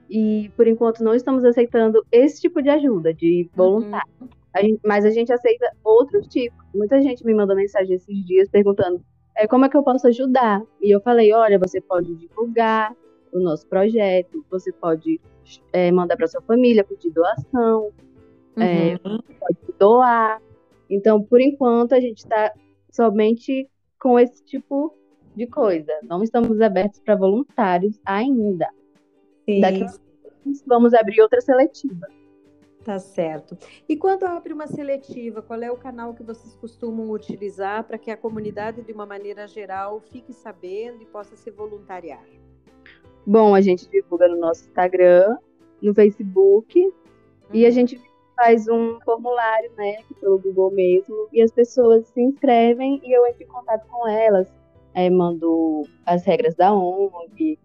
E 0.09 0.53
por 0.57 0.69
enquanto 0.69 1.03
não 1.03 1.17
estamos 1.17 1.45
aceitando 1.45 2.07
esse 2.13 2.43
tipo 2.43 2.63
de 2.63 2.71
ajuda, 2.71 3.13
de 3.13 3.51
voluntário. 3.57 4.07
Uhum. 4.21 4.29
A 4.55 4.63
gente, 4.63 4.81
mas 4.85 5.05
a 5.05 5.11
gente 5.11 5.33
aceita 5.33 5.69
outros 5.83 6.29
tipos. 6.29 6.65
Muita 6.73 7.03
gente 7.03 7.27
me 7.27 7.35
mandou 7.35 7.57
mensagem 7.57 7.97
esses 7.97 8.25
dias 8.25 8.49
perguntando 8.49 9.05
é, 9.37 9.45
como 9.49 9.65
é 9.65 9.69
que 9.69 9.77
eu 9.77 9.83
posso 9.83 10.07
ajudar. 10.07 10.63
E 10.81 10.95
eu 10.95 11.01
falei, 11.01 11.33
olha, 11.33 11.59
você 11.59 11.81
pode 11.81 12.15
divulgar 12.15 12.95
o 13.33 13.41
nosso 13.41 13.67
projeto, 13.67 14.47
você 14.49 14.71
pode 14.71 15.21
é, 15.73 15.91
mandar 15.91 16.17
para 16.17 16.29
sua 16.29 16.43
família 16.43 16.85
pedir 16.85 17.11
doação, 17.11 17.91
é, 18.57 18.97
uhum. 19.05 19.19
é, 19.29 19.35
pode 19.41 19.59
doar. 19.77 20.41
Então, 20.93 21.23
por 21.23 21.41
enquanto, 21.41 21.95
a 21.95 22.01
gente 22.01 22.19
está 22.19 22.53
somente 22.91 23.69
com 23.99 24.19
esse 24.19 24.45
tipo 24.45 24.95
de 25.35 25.47
coisa. 25.47 25.93
Não 26.03 26.23
estamos 26.23 26.61
abertos 26.61 27.01
para 27.01 27.17
voluntários 27.17 27.99
ainda. 28.05 28.69
Sim. 29.49 29.61
Daqui 29.61 29.85
a 29.85 29.87
vamos 30.67 30.93
abrir 30.93 31.21
outra 31.21 31.41
seletiva. 31.41 32.07
Tá 32.85 32.99
certo. 32.99 33.57
E 33.89 33.97
quando 33.97 34.25
abre 34.25 34.53
uma 34.53 34.67
seletiva, 34.67 35.41
qual 35.41 35.63
é 35.63 35.71
o 35.71 35.77
canal 35.77 36.15
que 36.15 36.23
vocês 36.23 36.57
costumam 36.57 37.11
utilizar 37.11 37.85
para 37.85 37.97
que 37.97 38.11
a 38.11 38.17
comunidade, 38.17 38.83
de 38.83 38.93
uma 38.93 39.07
maneira 39.07 39.47
geral, 39.47 40.01
fique 40.01 40.33
sabendo 40.33 41.01
e 41.01 41.07
possa 41.07 41.37
se 41.37 41.51
voluntariar? 41.51 42.25
Bom, 43.25 43.55
a 43.55 43.61
gente 43.61 43.89
divulga 43.89 44.27
no 44.27 44.37
nosso 44.37 44.65
Instagram, 44.65 45.39
no 45.81 45.95
Facebook, 45.95 46.77
uhum. 46.81 46.93
e 47.53 47.65
a 47.65 47.69
uhum. 47.69 47.75
gente 47.75 48.01
faz 48.43 48.67
um 48.67 48.99
formulário, 49.05 49.71
né, 49.77 49.99
pelo 50.21 50.37
Google 50.37 50.73
mesmo, 50.73 51.29
e 51.33 51.41
as 51.41 51.53
pessoas 51.53 52.09
se 52.09 52.21
inscrevem 52.21 53.01
e 53.05 53.13
eu 53.17 53.25
entro 53.25 53.45
em 53.45 53.47
contato 53.47 53.87
com 53.87 54.09
elas, 54.09 54.53
é, 54.95 55.09
mando 55.09 55.85
as 56.05 56.25
regras 56.25 56.57
da 56.57 56.75
ONG, 56.75 57.57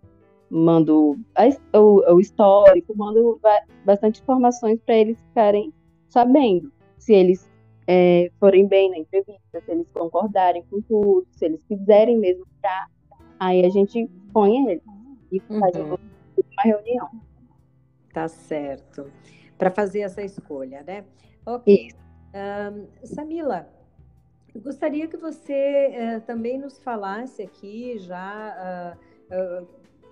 mando 0.51 1.17
a, 1.35 1.47
o, 1.79 2.13
o, 2.13 2.19
histórico, 2.19 2.95
mando 2.95 3.39
bastante 3.83 4.21
informações 4.21 4.79
para 4.85 4.95
eles 4.95 5.19
ficarem 5.19 5.73
sabendo 6.09 6.71
se 6.99 7.11
eles 7.11 7.51
é, 7.87 8.29
forem 8.39 8.67
bem 8.67 8.91
na 8.91 8.99
entrevista, 8.99 9.59
se 9.59 9.71
eles 9.71 9.89
concordarem 9.91 10.63
com 10.69 10.79
tudo, 10.81 11.25
se 11.31 11.45
eles 11.45 11.59
quiserem 11.67 12.19
mesmo 12.19 12.45
estar, 12.55 12.87
aí 13.39 13.65
a 13.65 13.69
gente 13.69 14.07
põe 14.31 14.69
eles 14.69 14.83
e 15.31 15.39
faz 15.39 15.75
uhum. 15.75 15.95
uma 15.95 16.63
reunião. 16.63 17.09
Tá 18.13 18.27
certo. 18.27 19.11
Para 19.57 19.71
fazer 19.71 20.01
essa 20.01 20.21
escolha, 20.21 20.83
né? 20.83 21.05
Ok. 21.45 21.89
Um, 22.33 22.87
Samila, 23.05 23.67
gostaria 24.55 25.07
que 25.07 25.17
você 25.17 25.91
uh, 26.17 26.21
também 26.21 26.59
nos 26.59 26.79
falasse 26.79 27.41
aqui, 27.41 27.97
já 27.97 28.95
uh, 29.31 29.63
uh, 29.63 29.67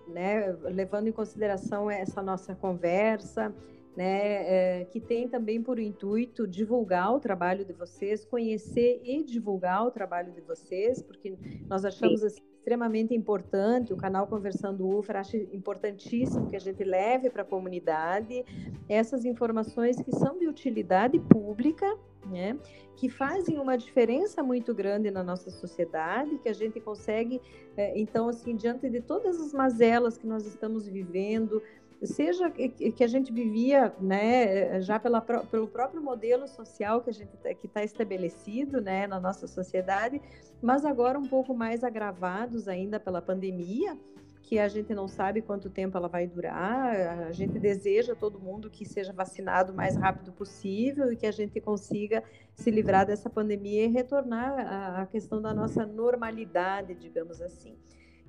né, 0.08 0.52
levando 0.64 1.08
em 1.08 1.12
consideração 1.12 1.90
essa 1.90 2.22
nossa 2.22 2.56
conversa, 2.56 3.54
né, 3.96 4.82
é, 4.82 4.86
que 4.86 5.00
tem 5.00 5.28
também 5.28 5.62
por 5.62 5.80
intuito 5.80 6.46
divulgar 6.46 7.14
o 7.14 7.20
trabalho 7.20 7.64
de 7.64 7.72
vocês, 7.72 8.26
conhecer 8.26 9.02
e 9.04 9.24
divulgar 9.24 9.86
o 9.86 9.92
trabalho 9.92 10.34
de 10.34 10.42
vocês, 10.42 11.02
porque 11.02 11.38
nós 11.68 11.86
achamos 11.86 12.22
assim, 12.22 12.42
extremamente 12.66 13.14
importante, 13.14 13.94
o 13.94 13.96
canal 13.96 14.26
Conversando 14.26 14.88
UFRA 14.88 15.20
acha 15.20 15.38
importantíssimo 15.38 16.50
que 16.50 16.56
a 16.56 16.60
gente 16.60 16.84
leve 16.84 17.30
para 17.30 17.44
a 17.44 17.46
comunidade 17.46 18.44
essas 18.90 19.24
informações 19.24 20.02
que 20.02 20.12
são 20.12 20.40
de 20.40 20.48
utilidade 20.48 21.20
pública, 21.20 21.96
né, 22.26 22.58
que 22.96 23.08
fazem 23.08 23.60
uma 23.60 23.78
diferença 23.78 24.42
muito 24.42 24.74
grande 24.74 25.12
na 25.12 25.22
nossa 25.22 25.52
sociedade, 25.52 26.40
que 26.40 26.50
a 26.50 26.54
gente 26.54 26.80
consegue, 26.80 27.40
é, 27.78 28.00
então, 28.00 28.28
assim, 28.28 28.56
diante 28.56 28.90
de 28.90 29.00
todas 29.00 29.40
as 29.40 29.54
mazelas 29.54 30.18
que 30.18 30.26
nós 30.26 30.48
estamos 30.48 30.88
vivendo, 30.88 31.62
seja 32.06 32.50
que 32.50 33.04
a 33.04 33.08
gente 33.08 33.32
vivia, 33.32 33.94
né, 34.00 34.82
já 34.82 35.00
pela, 35.00 35.22
pelo 35.22 35.68
próprio 35.68 36.02
modelo 36.02 36.48
social 36.48 37.02
que 37.02 37.10
a 37.10 37.14
gente 37.14 37.36
tá, 37.38 37.54
que 37.54 37.68
está 37.68 37.84
estabelecido, 37.84 38.82
né, 38.82 39.08
na 39.08 39.20
nossa 39.20 39.48
sociedade, 39.48 40.22
mas 40.62 40.86
agora 40.86 41.18
um 41.18 41.28
pouco 41.28 41.54
mais 41.54 41.84
agravados 41.84 42.68
ainda 42.68 43.00
pela 43.00 43.22
pandemia, 43.22 43.98
que 44.46 44.60
a 44.60 44.68
gente 44.68 44.94
não 44.94 45.08
sabe 45.08 45.42
quanto 45.42 45.72
tempo 45.72 45.98
ela 45.98 46.08
vai 46.08 46.28
durar. 46.28 47.28
A 47.28 47.32
gente 47.32 47.58
deseja 47.58 48.16
todo 48.16 48.40
mundo 48.40 48.70
que 48.70 48.86
seja 48.86 49.12
vacinado 49.12 49.74
o 49.74 49.76
mais 49.76 49.96
rápido 49.96 50.32
possível 50.32 51.12
e 51.12 51.16
que 51.16 51.26
a 51.26 51.32
gente 51.32 51.60
consiga 51.60 52.24
se 52.54 52.70
livrar 52.70 53.08
dessa 53.08 53.28
pandemia 53.28 53.86
e 53.86 53.88
retornar 53.88 55.00
à 55.00 55.06
questão 55.08 55.42
da 55.42 55.52
nossa 55.54 55.86
normalidade, 55.86 56.94
digamos 56.94 57.42
assim. 57.42 57.76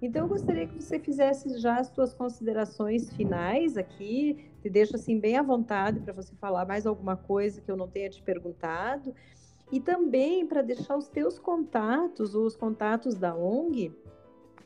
Então, 0.01 0.23
eu 0.23 0.29
gostaria 0.29 0.67
que 0.67 0.83
você 0.83 0.99
fizesse 0.99 1.59
já 1.59 1.79
as 1.79 1.89
suas 1.89 2.13
considerações 2.13 3.11
finais 3.15 3.77
aqui. 3.77 4.51
Te 4.61 4.69
deixo 4.69 4.95
assim 4.97 5.19
bem 5.19 5.37
à 5.37 5.43
vontade 5.43 6.01
para 6.01 6.13
você 6.13 6.35
falar 6.37 6.67
mais 6.67 6.87
alguma 6.87 7.17
coisa 7.17 7.61
que 7.61 7.71
eu 7.71 7.77
não 7.77 7.89
tenha 7.89 8.11
te 8.11 8.23
perguntado. 8.23 9.15
E 9.73 9.81
também 9.81 10.47
para 10.47 10.63
deixar 10.63 10.97
os 10.97 11.09
teus 11.09 11.39
contatos 11.39 12.35
os 12.35 12.55
contatos 12.55 13.17
da 13.17 13.35
ONG, 13.35 13.93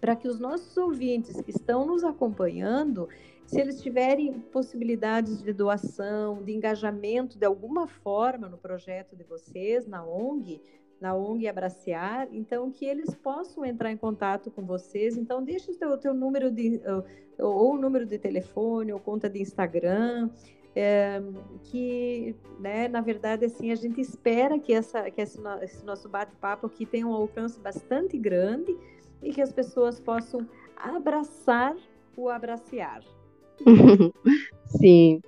para 0.01 0.17
que 0.17 0.29
os 0.29 0.39
nossos 0.39 0.77
ouvintes 0.77 1.41
que 1.41 1.51
estão 1.51 1.87
nos 1.87 2.03
acompanhando, 2.05 3.09
se 3.47 3.61
eles 3.61 3.81
tiverem 3.81 4.33
possibilidades 4.33 5.43
de 5.43 5.53
doação, 5.53 6.43
de 6.43 6.53
engajamento 6.53 7.39
de 7.39 7.47
alguma 7.47 7.87
forma 7.87 8.49
no 8.49 8.59
projeto 8.59 9.17
de 9.17 9.25
vocês, 9.25 9.87
na 9.87 10.05
ONG, 10.05 10.61
na 11.01 11.15
ONG 11.15 11.49
Abraciar, 11.49 12.29
então 12.31 12.71
que 12.71 12.85
eles 12.85 13.15
possam 13.15 13.65
entrar 13.65 13.91
em 13.91 13.97
contato 13.97 14.51
com 14.51 14.63
vocês. 14.67 15.17
Então 15.17 15.43
deixe 15.43 15.71
o 15.71 15.77
teu, 15.77 15.97
teu 15.97 16.13
número 16.13 16.51
de 16.51 16.81
ou 17.39 17.75
o 17.75 17.79
número 17.79 18.05
de 18.05 18.19
telefone 18.19 18.93
ou 18.93 19.01
conta 19.01 19.29
de 19.29 19.41
Instagram, 19.41 20.29
é, 20.75 21.23
que, 21.65 22.37
né, 22.59 22.87
na 22.87 23.01
verdade, 23.01 23.45
assim, 23.45 23.73
a 23.73 23.75
gente 23.75 24.01
espera 24.01 24.59
que, 24.59 24.73
essa, 24.73 25.11
que 25.11 25.21
esse, 25.21 25.39
esse 25.63 25.85
nosso 25.85 26.09
bate-papo 26.09 26.67
aqui 26.67 26.87
tenha 26.87 27.07
um 27.07 27.15
alcance 27.15 27.59
bastante 27.59 28.17
grande 28.17 28.77
e 29.23 29.33
que 29.33 29.41
as 29.41 29.53
pessoas 29.53 29.99
possam 29.99 30.47
abraçar 30.77 31.75
o 32.17 32.29
abraciar. 32.29 33.03
Sim. 34.67 35.21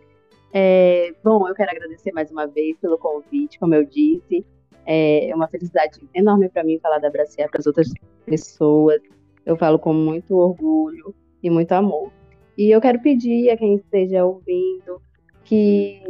É, 0.53 1.15
bom, 1.25 1.49
eu 1.49 1.55
quero 1.55 1.71
agradecer 1.71 2.13
mais 2.13 2.31
uma 2.31 2.47
vez 2.47 2.77
pelo 2.79 2.99
convite, 2.99 3.59
como 3.59 3.75
eu 3.75 3.85
disse. 3.85 4.45
É 4.87 5.31
uma 5.35 5.49
felicidade 5.49 6.01
enorme 6.15 6.49
para 6.49 6.65
mim 6.65 6.79
falar 6.79 6.99
da 6.99 7.09
Abraciar 7.09 7.49
para 7.51 7.61
as 7.61 7.67
outras 7.67 7.89
pessoas. 8.27 9.01
Eu 9.45 9.57
falo 9.57 9.79
com 9.79 9.93
muito 9.93 10.37
orgulho 10.37 11.15
e 11.43 11.51
muito 11.51 11.73
amor. 11.73 12.13
E 12.57 12.71
eu 12.71 12.81
quero 12.81 13.01
pedir 13.01 13.51
a 13.51 13.57
quem 13.57 13.77
esteja 13.77 14.25
ouvindo 14.25 15.01
que 15.45 16.03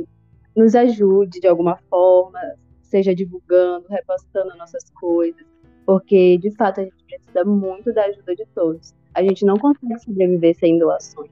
nos 0.56 0.74
ajude 0.74 1.40
de 1.40 1.46
alguma 1.46 1.76
forma, 1.88 2.38
seja 2.80 3.14
divulgando, 3.14 3.86
repostando 3.88 4.56
nossas 4.56 4.90
coisas, 4.90 5.44
porque 5.86 6.36
de 6.38 6.50
fato 6.56 6.80
a 6.80 6.84
gente 6.84 7.04
precisa 7.04 7.44
muito 7.44 7.92
da 7.92 8.04
ajuda 8.04 8.34
de 8.34 8.46
todos. 8.54 8.94
A 9.14 9.22
gente 9.22 9.44
não 9.44 9.56
consegue 9.56 9.98
sobreviver 10.00 10.56
sem 10.56 10.78
doações. 10.78 11.30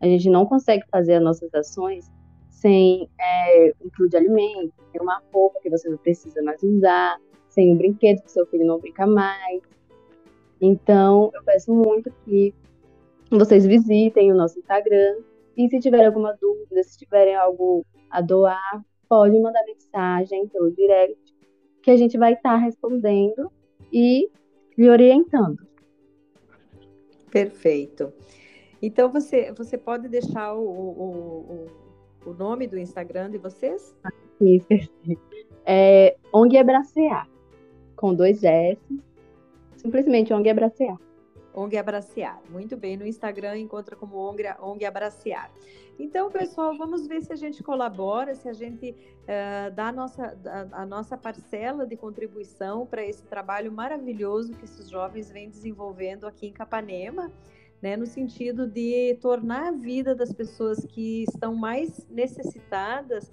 A 0.00 0.06
gente 0.06 0.30
não 0.30 0.46
consegue 0.46 0.84
fazer 0.90 1.14
as 1.14 1.22
nossas 1.22 1.52
ações 1.54 2.10
sem 2.60 3.08
é, 3.18 3.72
um 3.82 3.88
quilo 3.88 4.08
de 4.08 4.16
alimento, 4.16 4.74
sem 4.92 5.00
uma 5.00 5.22
roupa 5.32 5.58
que 5.62 5.70
você 5.70 5.88
não 5.88 5.96
precisa 5.96 6.42
mais 6.42 6.62
usar, 6.62 7.18
sem 7.48 7.72
um 7.72 7.76
brinquedo 7.76 8.22
que 8.22 8.30
seu 8.30 8.46
filho 8.46 8.66
não 8.66 8.78
brinca 8.78 9.06
mais. 9.06 9.62
Então, 10.60 11.30
eu 11.34 11.42
peço 11.42 11.72
muito 11.72 12.12
que 12.24 12.54
vocês 13.30 13.66
visitem 13.66 14.30
o 14.30 14.36
nosso 14.36 14.58
Instagram 14.58 15.16
e 15.56 15.68
se 15.68 15.80
tiver 15.80 16.04
alguma 16.04 16.36
dúvida, 16.40 16.82
se 16.82 16.98
tiverem 16.98 17.34
algo 17.34 17.84
a 18.10 18.20
doar, 18.20 18.84
pode 19.08 19.38
mandar 19.40 19.64
mensagem 19.64 20.46
pelo 20.48 20.70
direct 20.72 21.34
que 21.82 21.90
a 21.90 21.96
gente 21.96 22.18
vai 22.18 22.34
estar 22.34 22.50
tá 22.50 22.56
respondendo 22.56 23.50
e 23.90 24.30
lhe 24.76 24.88
orientando. 24.88 25.66
Perfeito. 27.30 28.12
Então 28.82 29.10
você, 29.10 29.52
você 29.52 29.78
pode 29.78 30.08
deixar 30.08 30.54
o, 30.54 30.62
o 30.62 31.66
o 32.24 32.32
nome 32.32 32.66
do 32.66 32.78
Instagram 32.78 33.30
de 33.30 33.38
vocês? 33.38 33.94
Me 34.40 34.56
esqueci. 34.56 35.18
É 35.64 36.16
ONG 36.32 36.58
Abracear, 36.58 37.28
com 37.96 38.14
dois 38.14 38.42
S. 38.42 38.80
Simplesmente 39.76 40.32
ONG 40.32 40.48
Abracear. 40.50 40.98
ONG 41.54 41.76
Abracear. 41.76 42.40
Muito 42.50 42.76
bem, 42.76 42.96
no 42.96 43.06
Instagram 43.06 43.58
encontra 43.58 43.96
como 43.96 44.16
ONG, 44.16 44.44
ONG 44.60 44.84
Abracear. 44.84 45.50
Então, 45.98 46.30
pessoal, 46.30 46.76
vamos 46.78 47.06
ver 47.06 47.22
se 47.22 47.32
a 47.32 47.36
gente 47.36 47.62
colabora, 47.62 48.34
se 48.34 48.48
a 48.48 48.52
gente 48.54 48.90
uh, 48.90 49.70
dá 49.74 49.88
a 49.88 49.92
nossa, 49.92 50.38
a, 50.46 50.82
a 50.82 50.86
nossa 50.86 51.16
parcela 51.16 51.86
de 51.86 51.96
contribuição 51.96 52.86
para 52.86 53.04
esse 53.04 53.22
trabalho 53.24 53.70
maravilhoso 53.70 54.54
que 54.54 54.64
esses 54.64 54.88
jovens 54.88 55.30
vêm 55.30 55.50
desenvolvendo 55.50 56.26
aqui 56.26 56.46
em 56.46 56.52
Capanema. 56.52 57.30
Né, 57.82 57.96
no 57.96 58.04
sentido 58.04 58.66
de 58.66 59.16
tornar 59.22 59.68
a 59.68 59.72
vida 59.72 60.14
das 60.14 60.30
pessoas 60.34 60.84
que 60.84 61.22
estão 61.22 61.54
mais 61.54 62.06
necessitadas 62.10 63.32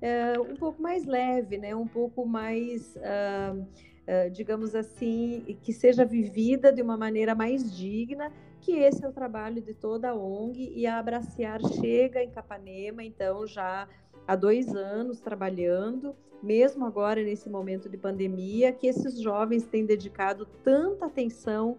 uh, 0.00 0.40
um 0.52 0.54
pouco 0.54 0.80
mais 0.80 1.04
leve, 1.04 1.58
né, 1.58 1.74
um 1.74 1.88
pouco 1.88 2.24
mais 2.24 2.94
uh, 2.94 3.66
eh, 4.10 4.30
digamos 4.30 4.74
assim, 4.74 5.58
que 5.60 5.70
seja 5.70 6.02
vivida 6.02 6.72
de 6.72 6.80
uma 6.80 6.96
maneira 6.96 7.34
mais 7.34 7.70
digna, 7.76 8.32
que 8.58 8.72
esse 8.72 9.04
é 9.04 9.08
o 9.08 9.12
trabalho 9.12 9.60
de 9.60 9.74
toda 9.74 10.08
a 10.08 10.14
ONG 10.14 10.72
e 10.74 10.86
a 10.86 10.98
Abraciar 10.98 11.60
chega 11.78 12.22
em 12.22 12.30
Capanema, 12.30 13.04
então 13.04 13.46
já 13.46 13.86
há 14.26 14.34
dois 14.34 14.74
anos 14.74 15.20
trabalhando, 15.20 16.16
mesmo 16.42 16.86
agora 16.86 17.22
nesse 17.22 17.50
momento 17.50 17.86
de 17.86 17.98
pandemia, 17.98 18.72
que 18.72 18.86
esses 18.86 19.20
jovens 19.20 19.66
têm 19.66 19.84
dedicado 19.84 20.46
tanta 20.64 21.04
atenção 21.04 21.76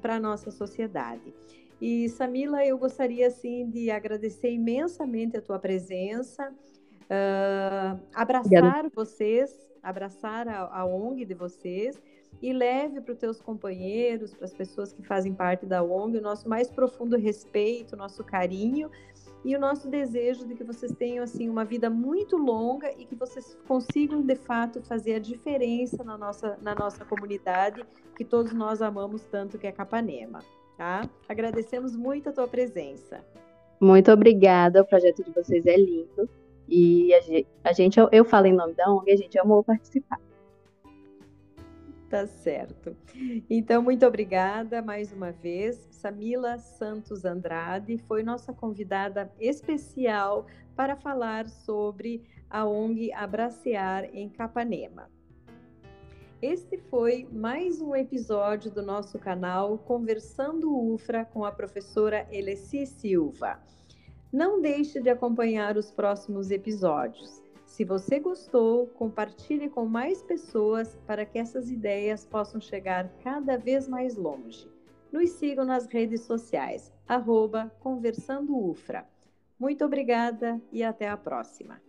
para 0.00 0.16
a 0.16 0.20
nossa 0.20 0.50
sociedade. 0.50 1.34
E 1.80 2.08
Samila, 2.08 2.64
eu 2.64 2.76
gostaria 2.76 3.26
assim 3.26 3.68
de 3.70 3.90
agradecer 3.90 4.50
imensamente 4.50 5.36
a 5.36 5.42
tua 5.42 5.58
presença, 5.58 6.50
uh, 6.50 8.00
abraçar 8.12 8.46
Obrigada. 8.46 8.90
vocês 8.94 9.68
abraçar 9.82 10.48
a, 10.48 10.80
a 10.80 10.84
ONG 10.84 11.24
de 11.24 11.34
vocês 11.34 12.00
e 12.42 12.52
leve 12.52 13.00
para 13.00 13.12
os 13.12 13.18
teus 13.18 13.40
companheiros, 13.40 14.34
para 14.34 14.44
as 14.44 14.54
pessoas 14.54 14.92
que 14.92 15.02
fazem 15.02 15.34
parte 15.34 15.66
da 15.66 15.82
ONG, 15.82 16.18
o 16.18 16.22
nosso 16.22 16.48
mais 16.48 16.70
profundo 16.70 17.16
respeito, 17.16 17.94
o 17.94 17.96
nosso 17.96 18.22
carinho 18.22 18.90
e 19.44 19.54
o 19.54 19.60
nosso 19.60 19.88
desejo 19.88 20.46
de 20.46 20.54
que 20.54 20.64
vocês 20.64 20.92
tenham 20.92 21.22
assim 21.22 21.48
uma 21.48 21.64
vida 21.64 21.88
muito 21.88 22.36
longa 22.36 22.90
e 22.98 23.04
que 23.04 23.14
vocês 23.14 23.56
consigam 23.66 24.22
de 24.22 24.34
fato 24.34 24.82
fazer 24.82 25.14
a 25.14 25.18
diferença 25.18 26.02
na 26.02 26.18
nossa, 26.18 26.58
na 26.60 26.74
nossa 26.74 27.04
comunidade 27.04 27.84
que 28.16 28.24
todos 28.24 28.52
nós 28.52 28.82
amamos 28.82 29.24
tanto 29.24 29.58
que 29.58 29.66
é 29.66 29.72
Capanema, 29.72 30.40
tá? 30.76 31.08
Agradecemos 31.28 31.94
muito 31.94 32.28
a 32.28 32.32
tua 32.32 32.48
presença. 32.48 33.24
Muito 33.80 34.10
obrigada, 34.10 34.82
o 34.82 34.84
projeto 34.84 35.22
de 35.22 35.30
vocês 35.30 35.64
é 35.66 35.76
lindo. 35.76 36.28
E 36.68 37.14
a 37.14 37.20
gente, 37.20 37.48
gente, 37.74 37.98
eu 38.12 38.24
falo 38.24 38.46
em 38.46 38.52
nome 38.52 38.74
da 38.74 38.92
ONG, 38.92 39.12
a 39.12 39.16
gente 39.16 39.38
amou 39.38 39.62
participar. 39.62 40.20
Tá 42.08 42.26
certo. 42.26 42.96
Então, 43.50 43.82
muito 43.82 44.06
obrigada 44.06 44.80
mais 44.80 45.12
uma 45.12 45.30
vez. 45.30 45.86
Samila 45.90 46.58
Santos 46.58 47.24
Andrade 47.24 47.98
foi 47.98 48.22
nossa 48.22 48.50
convidada 48.50 49.30
especial 49.38 50.46
para 50.74 50.96
falar 50.96 51.48
sobre 51.48 52.22
a 52.48 52.64
ONG 52.64 53.12
Abracear 53.12 54.04
em 54.14 54.30
Capanema. 54.30 55.10
Este 56.40 56.78
foi 56.78 57.28
mais 57.30 57.82
um 57.82 57.94
episódio 57.94 58.70
do 58.70 58.80
nosso 58.80 59.18
canal 59.18 59.76
Conversando 59.76 60.74
UFRA 60.74 61.26
com 61.26 61.44
a 61.44 61.52
professora 61.52 62.26
Elessi 62.30 62.86
Silva. 62.86 63.60
Não 64.32 64.62
deixe 64.62 65.00
de 65.00 65.10
acompanhar 65.10 65.76
os 65.76 65.90
próximos 65.90 66.50
episódios. 66.50 67.42
Se 67.68 67.84
você 67.84 68.18
gostou, 68.18 68.86
compartilhe 68.88 69.68
com 69.68 69.84
mais 69.84 70.22
pessoas 70.22 70.96
para 71.06 71.24
que 71.24 71.38
essas 71.38 71.70
ideias 71.70 72.24
possam 72.24 72.58
chegar 72.60 73.08
cada 73.22 73.56
vez 73.58 73.86
mais 73.86 74.16
longe. 74.16 74.66
Nos 75.12 75.30
sigam 75.32 75.66
nas 75.66 75.86
redes 75.86 76.22
sociais, 76.22 76.92
arroba 77.06 77.70
Conversando 77.78 78.56
Ufra. 78.56 79.06
Muito 79.60 79.84
obrigada 79.84 80.60
e 80.72 80.82
até 80.82 81.08
a 81.08 81.16
próxima. 81.16 81.80